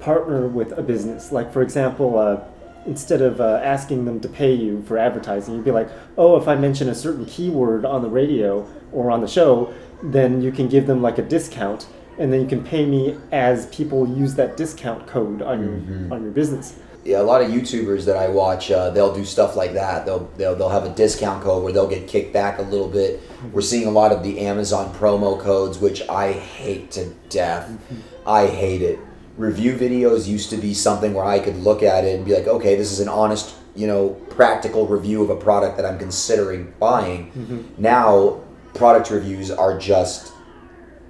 [0.00, 1.30] partner with a business.
[1.30, 2.40] Like, for example, uh,
[2.86, 6.48] instead of uh, asking them to pay you for advertising, you'd be like, oh, if
[6.48, 10.68] I mention a certain keyword on the radio or on the show, then you can
[10.68, 11.86] give them like a discount.
[12.18, 16.12] And then you can pay me as people use that discount code on your mm-hmm.
[16.12, 16.78] on your business.
[17.04, 20.06] Yeah, a lot of YouTubers that I watch, uh, they'll do stuff like that.
[20.06, 23.20] They'll, they'll they'll have a discount code where they'll get kicked back a little bit.
[23.20, 23.52] Mm-hmm.
[23.52, 27.68] We're seeing a lot of the Amazon promo codes, which I hate to death.
[27.68, 28.28] Mm-hmm.
[28.28, 28.98] I hate it.
[29.36, 32.48] Review videos used to be something where I could look at it and be like,
[32.48, 36.72] okay, this is an honest, you know, practical review of a product that I'm considering
[36.80, 37.72] buying.
[37.76, 38.40] Now,
[38.74, 40.32] product reviews are just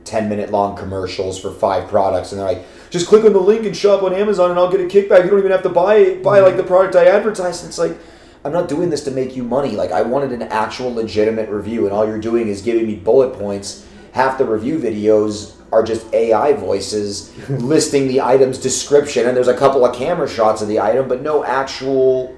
[0.07, 3.67] 10 minute long commercials for five products and they're like just click on the link
[3.67, 5.25] and shop on amazon and i'll get a kickback.
[5.25, 7.97] You don't even have to buy buy like the product i advertised and it's like
[8.45, 9.73] i'm not doing this to make you money.
[9.73, 13.37] Like i wanted an actual legitimate review and all you're doing is giving me bullet
[13.39, 13.87] points.
[14.13, 19.57] Half the review videos are just ai voices listing the item's description and there's a
[19.57, 22.35] couple of camera shots of the item but no actual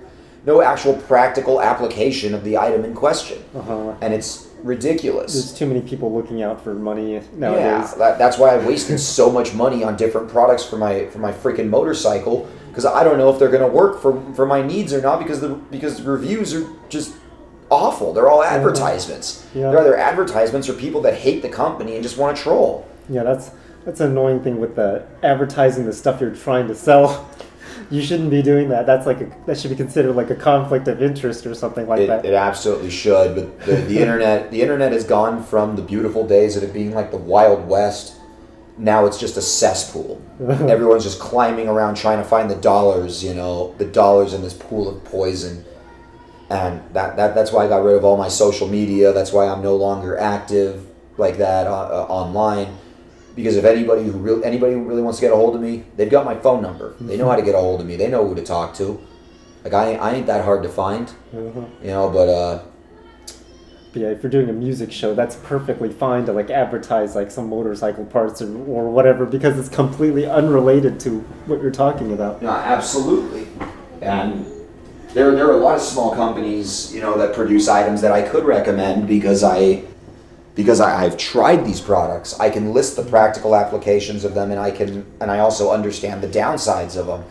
[0.47, 3.43] no actual practical application of the item in question.
[3.55, 3.95] Uh-huh.
[4.01, 7.95] and it's ridiculous There's too many people looking out for money yeah, nowadays.
[7.95, 11.33] that, that's why I wasted so much money on different products for my for my
[11.33, 15.01] freaking motorcycle because I don't know if they're gonna work for for my needs or
[15.01, 17.15] not because the because the reviews are just
[17.71, 18.13] awful.
[18.13, 19.47] They're all advertisements.
[19.55, 19.71] Yeah.
[19.71, 22.89] They're either advertisements or people that hate the company and just want to troll.
[23.09, 23.51] Yeah, that's
[23.85, 27.29] that's an annoying thing with the advertising the stuff you're trying to sell.
[27.91, 28.87] You shouldn't be doing that.
[28.87, 32.01] That's like a, that should be considered like a conflict of interest or something like
[32.01, 32.25] It, that.
[32.27, 36.57] it absolutely should, but the, the internet the internet has gone from the beautiful days
[36.57, 38.15] of it being like the Wild West.
[38.77, 40.23] Now it's just a cesspool.
[40.41, 44.55] Everyone's just climbing around trying to find the dollars, you know, the dollars in this
[44.55, 45.65] pool of poison.
[46.51, 49.13] And that, that that's why I got rid of all my social media.
[49.13, 50.87] That's why I'm no longer active
[51.19, 52.79] like that uh, uh, online.
[53.39, 55.85] Because if anybody who really anybody who really wants to get a hold of me,
[55.97, 56.95] they've got my phone number.
[57.01, 57.95] They know how to get a hold of me.
[57.95, 59.01] They know who to talk to.
[59.63, 61.61] Like I, ain't- I ain't that hard to find, Uh-huh.
[61.81, 62.11] you know.
[62.11, 62.59] But uh,
[63.93, 67.31] But yeah, if you're doing a music show, that's perfectly fine to like advertise like
[67.31, 72.43] some motorcycle parts or, or whatever because it's completely unrelated to what you're talking about.
[72.43, 73.47] No, absolutely.
[74.03, 74.45] And
[75.15, 78.23] there, there are a lot of small companies, you know, that produce items that I
[78.23, 79.85] could recommend because I,
[80.55, 82.39] because I, I've tried these products.
[82.41, 86.23] I can list the practical applications of them, and I can, and I also understand
[86.23, 87.25] the downsides of them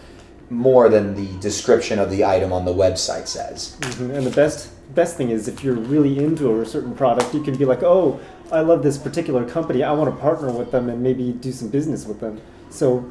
[0.49, 3.76] more than the description of the item on the website says.
[3.81, 4.15] Mhm.
[4.15, 7.56] And the best best thing is if you're really into a certain product, you can
[7.57, 8.19] be like, oh,
[8.52, 9.84] I love this particular company.
[9.84, 12.39] I want to partner with them and maybe do some business with them.
[12.69, 13.03] So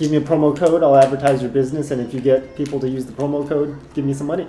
[0.00, 0.82] give me a promo code.
[0.82, 4.04] I'll advertise your business, and if you get people to use the promo code, give
[4.04, 4.48] me some money.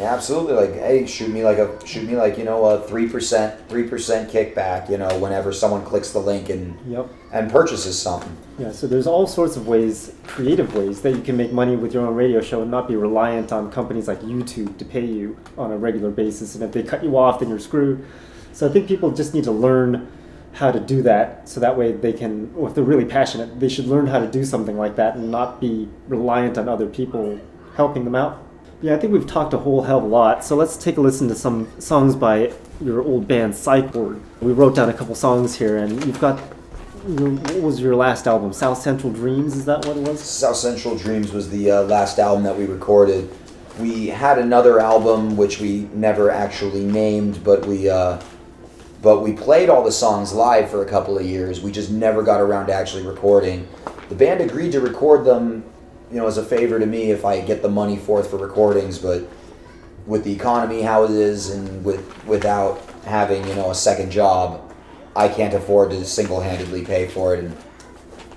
[0.00, 0.54] Yeah, absolutely.
[0.54, 3.86] Like, hey, shoot me like a shoot me like you know a three percent three
[3.86, 4.88] percent kickback.
[4.88, 7.06] You know, whenever someone clicks the link and Yep.
[7.34, 8.34] and purchases something.
[8.58, 11.92] Yeah, so there's all sorts of ways, creative ways, that you can make money with
[11.92, 15.36] your own radio show and not be reliant on companies like YouTube to pay you
[15.58, 16.54] on a regular basis.
[16.54, 18.02] And if they cut you off, then you're screwed.
[18.54, 20.10] So I think people just need to learn
[20.52, 23.68] how to do that so that way they can, or if they're really passionate, they
[23.68, 27.38] should learn how to do something like that and not be reliant on other people
[27.76, 28.42] helping them out.
[28.82, 30.42] Yeah, I think we've talked a whole hell of a lot.
[30.42, 34.20] So let's take a listen to some songs by your old band, Psych Ward.
[34.40, 36.40] We wrote down a couple songs here, and you've got
[37.04, 38.52] what was your last album?
[38.52, 39.56] South Central Dreams?
[39.56, 40.20] Is that what it was?
[40.20, 43.30] South Central Dreams was the uh, last album that we recorded.
[43.78, 48.20] We had another album which we never actually named, but we uh,
[49.02, 51.60] but we played all the songs live for a couple of years.
[51.60, 53.66] We just never got around to actually recording.
[54.08, 55.64] The band agreed to record them,
[56.10, 58.98] you know, as a favor to me if I get the money forth for recordings,
[58.98, 59.28] but
[60.06, 64.60] with the economy how it is and with without having, you know, a second job,
[65.14, 67.56] I can't afford to single-handedly pay for it and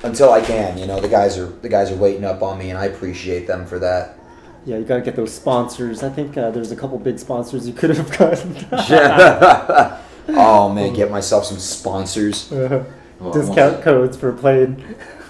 [0.04, 2.70] until I can, you know, the guys are the guys are waiting up on me,
[2.70, 4.20] and I appreciate them for that.
[4.66, 6.04] Yeah, you got to get those sponsors.
[6.04, 8.56] I think uh, there's a couple big sponsors you could have gotten.
[8.90, 10.02] yeah.
[10.30, 12.52] oh man, get myself some sponsors.
[12.52, 12.86] Uh,
[13.32, 14.84] discount codes for playing.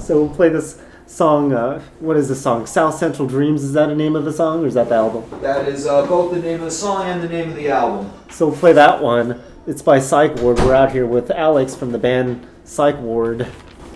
[0.00, 1.52] so we'll play this song.
[1.52, 2.66] Uh, what is the song?
[2.66, 3.64] South Central Dreams.
[3.64, 5.24] Is that the name of the song, or is that the album?
[5.40, 8.12] That is uh, both the name of the song and the name of the album.
[8.30, 9.42] So we'll play that one.
[9.66, 10.58] It's by Psych Ward.
[10.58, 13.46] We're out here with Alex from the band Psych Ward,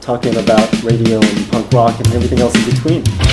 [0.01, 3.32] talking about radio and punk rock and everything else in between.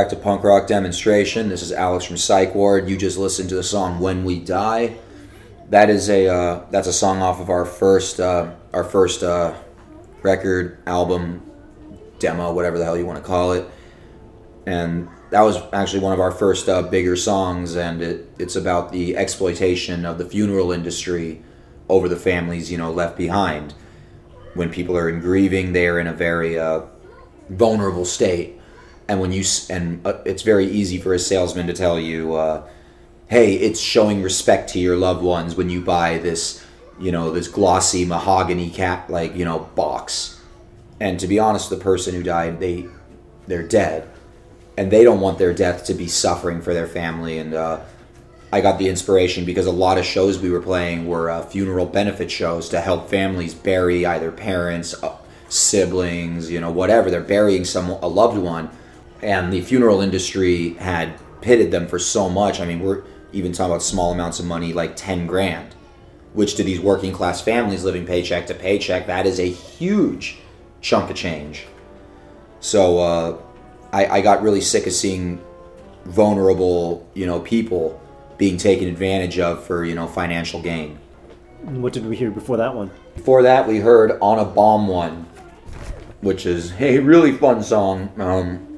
[0.00, 1.50] back to Punk Rock Demonstration.
[1.50, 2.88] This is Alex from Psych Ward.
[2.88, 4.96] You just listened to the song "When We Die."
[5.68, 9.52] That is a uh, that's a song off of our first uh, our first uh,
[10.22, 11.42] record album
[12.18, 13.68] demo, whatever the hell you want to call it.
[14.64, 18.92] And that was actually one of our first uh, bigger songs, and it, it's about
[18.92, 21.42] the exploitation of the funeral industry
[21.90, 23.74] over the families you know left behind.
[24.54, 26.84] When people are in grieving, they are in a very uh,
[27.50, 28.59] vulnerable state
[29.10, 32.62] and when you and uh, it's very easy for a salesman to tell you uh,
[33.28, 36.64] hey it's showing respect to your loved ones when you buy this
[37.00, 40.40] you know this glossy mahogany cat like you know box.
[41.00, 42.86] And to be honest the person who died they
[43.48, 44.08] they're dead.
[44.78, 47.38] And they don't want their death to be suffering for their family.
[47.38, 47.80] And uh,
[48.52, 51.86] i got the inspiration because a lot of shows we were playing were uh, funeral
[51.86, 55.16] benefit shows to help families bury either parents uh,
[55.48, 57.10] siblings you know whatever.
[57.10, 58.70] They're burying some a loved one
[59.22, 62.60] and the funeral industry had pitted them for so much.
[62.60, 63.02] I mean, we're
[63.32, 65.74] even talking about small amounts of money, like ten grand,
[66.32, 70.38] which to these working class families living paycheck to paycheck, that is a huge
[70.80, 71.66] chunk of change.
[72.60, 73.38] So uh,
[73.92, 75.40] I, I got really sick of seeing
[76.04, 78.00] vulnerable, you know, people
[78.38, 80.98] being taken advantage of for you know financial gain.
[81.62, 82.90] What did we hear before that one?
[83.14, 85.26] Before that, we heard "On a Bomb One,"
[86.22, 88.10] which is a really fun song.
[88.18, 88.69] Um,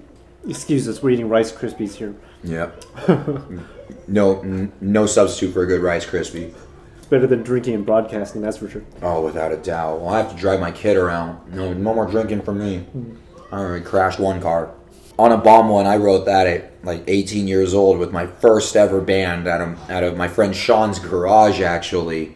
[0.48, 2.14] Excuse us, we're eating Rice Krispies here.
[2.42, 2.84] yep.
[4.08, 6.52] no, n- no substitute for a good Rice Krispie.
[6.98, 8.82] It's better than drinking and broadcasting, that's for sure.
[9.02, 10.00] Oh, without a doubt.
[10.00, 11.54] Well, I have to drive my kid around.
[11.54, 12.78] No, no more drinking for me.
[12.78, 13.14] Hmm.
[13.52, 14.74] I already crashed one car.
[15.18, 18.74] On a bomb one, I wrote that at like 18 years old with my first
[18.74, 22.34] ever band out of out of my friend Sean's garage, actually.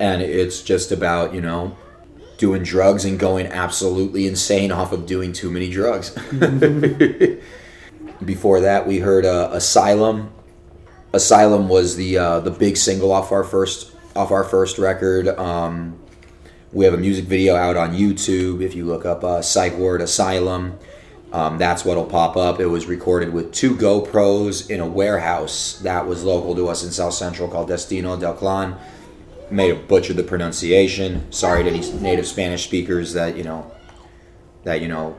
[0.00, 1.76] And it's just about you know
[2.42, 6.10] doing drugs and going absolutely insane off of doing too many drugs.
[8.24, 10.32] Before that, we heard uh, Asylum.
[11.12, 15.28] Asylum was the uh, the big single off our first off our first record.
[15.28, 16.00] Um,
[16.72, 18.60] we have a music video out on YouTube.
[18.60, 20.76] If you look up uh, Psych Ward Asylum,
[21.32, 22.58] um, that's what'll pop up.
[22.58, 26.90] It was recorded with two GoPros in a warehouse that was local to us in
[26.90, 28.76] South Central called Destino del Clan.
[29.52, 31.30] May have butchered the pronunciation.
[31.30, 33.70] Sorry to any native Spanish speakers that you know
[34.64, 35.16] that you know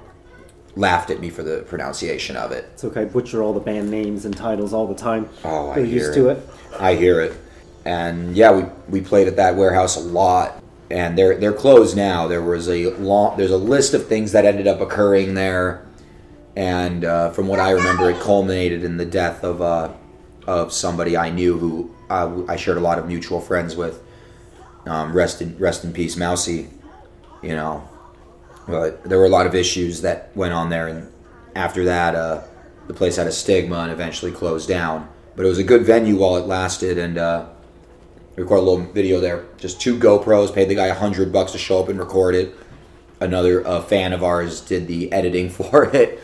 [0.76, 2.65] laughed at me for the pronunciation of it.
[2.73, 5.30] It's okay, I butcher all the band names and titles all the time.
[5.43, 6.49] Oh, I They're hear used to it.
[6.80, 7.38] I hear it.
[7.85, 10.61] And yeah, we, we played at that warehouse a lot.
[10.89, 12.27] And they're they're closed now.
[12.27, 15.88] There was a long there's a list of things that ended up occurring there,
[16.55, 19.91] and uh, from what I remember, it culminated in the death of uh,
[20.45, 24.02] of somebody I knew who uh, I shared a lot of mutual friends with.
[24.85, 26.69] Um, rest in rest in peace, Mousy.
[27.41, 27.88] You know,
[28.68, 31.11] but there were a lot of issues that went on there, and
[31.55, 32.41] after that, uh,
[32.88, 35.10] the place had a stigma and eventually closed down.
[35.35, 37.49] But it was a good venue while it lasted, and uh,
[38.35, 39.45] we recorded a little video there.
[39.57, 42.55] Just two GoPros, paid the guy a hundred bucks to show up and record it.
[43.19, 46.19] Another uh, fan of ours did the editing for it,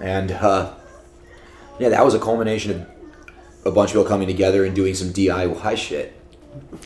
[0.00, 0.74] and uh,
[1.78, 2.86] yeah, that was a culmination of
[3.64, 6.18] a bunch of people coming together and doing some DIY shit.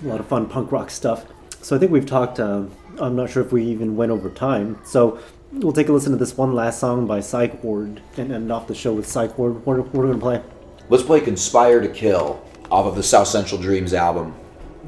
[0.03, 1.27] A lot of fun punk rock stuff.
[1.61, 2.39] So I think we've talked.
[2.39, 2.65] Uh,
[2.99, 4.79] I'm not sure if we even went over time.
[4.85, 5.19] So
[5.53, 8.69] we'll take a listen to this one last song by Psych Ward and end off
[8.69, 9.67] the show with Psych Ward.
[9.67, 10.43] What, what are we gonna play?
[10.89, 14.35] Let's play "Conspire to Kill" off of the South Central Dreams album.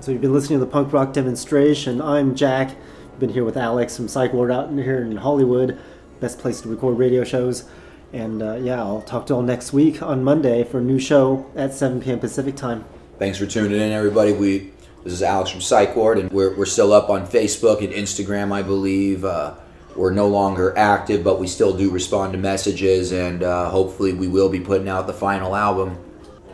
[0.00, 2.00] So you've been listening to the punk rock demonstration.
[2.00, 2.76] I'm Jack.
[3.18, 5.76] Been here with Alex from Psych Ward out here in Hollywood.
[6.20, 7.64] Best place to record radio shows.
[8.12, 11.00] And uh, yeah, I'll talk to you all next week on Monday for a new
[11.00, 12.20] show at 7 p.m.
[12.20, 12.84] Pacific time.
[13.18, 14.32] Thanks for tuning in, everybody.
[14.32, 14.70] We
[15.02, 18.52] this is Alex from Psych Ward, and we're, we're still up on Facebook and Instagram,
[18.52, 19.24] I believe.
[19.24, 19.54] Uh,
[19.96, 24.28] we're no longer active, but we still do respond to messages, and uh, hopefully, we
[24.28, 25.98] will be putting out the final album.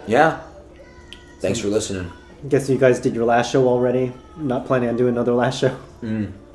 [0.06, 0.40] Yeah.
[1.40, 2.10] Thanks for listening.
[2.44, 4.12] I Guess you guys did your last show already.
[4.38, 5.76] Not planning on doing another last show.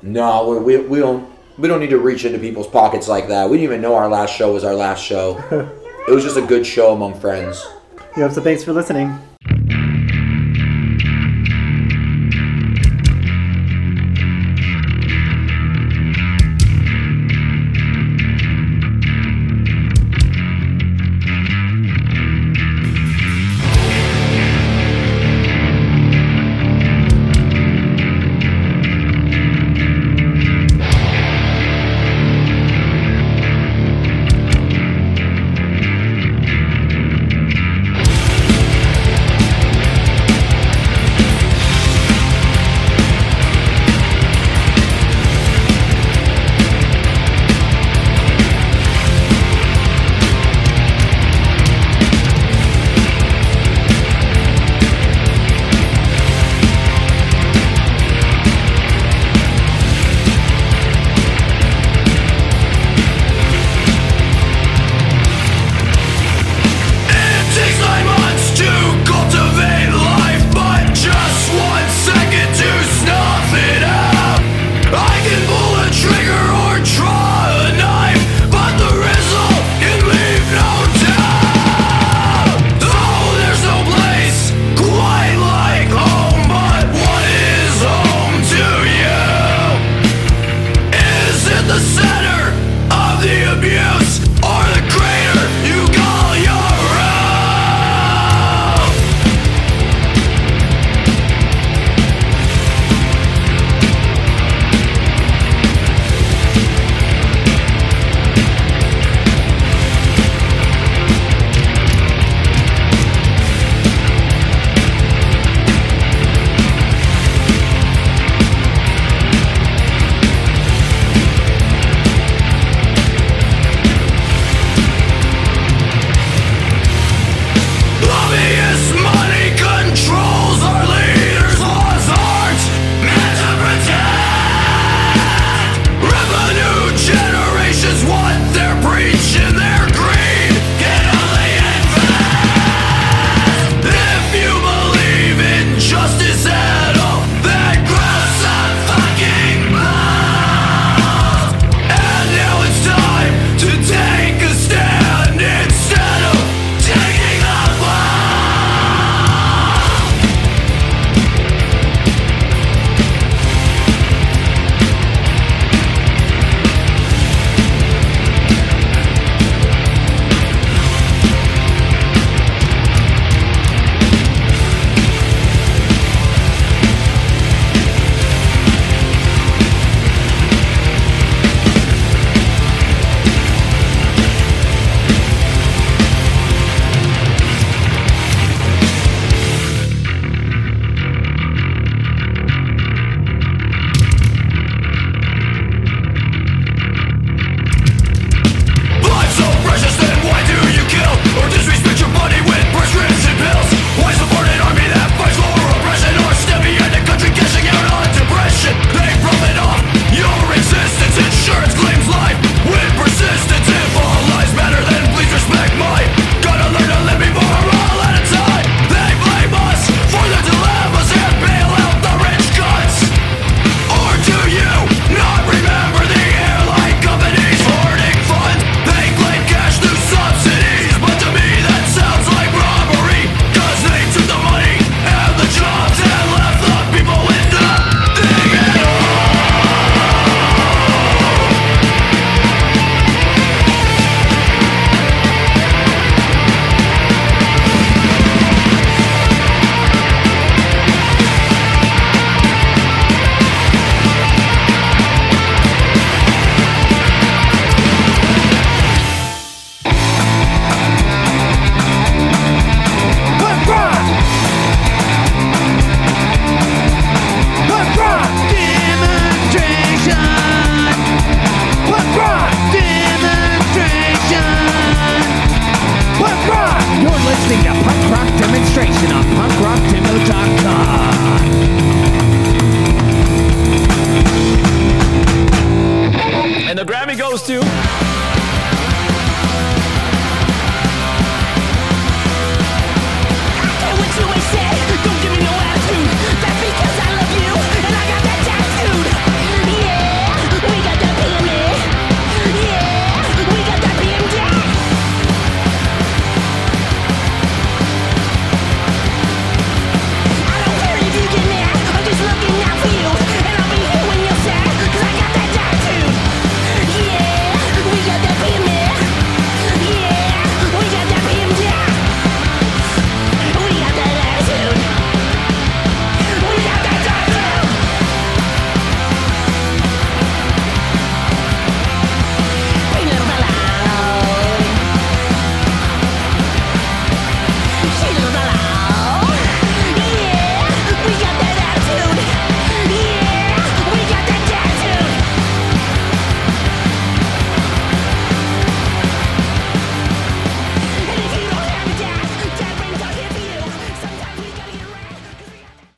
[0.02, 3.48] No, we, we, we don't we don't need to reach into people's pockets like that.
[3.48, 5.38] We didn't even know our last show was our last show.
[6.08, 7.64] it was just a good show among friends.
[8.16, 9.16] Yeah, so thanks for listening.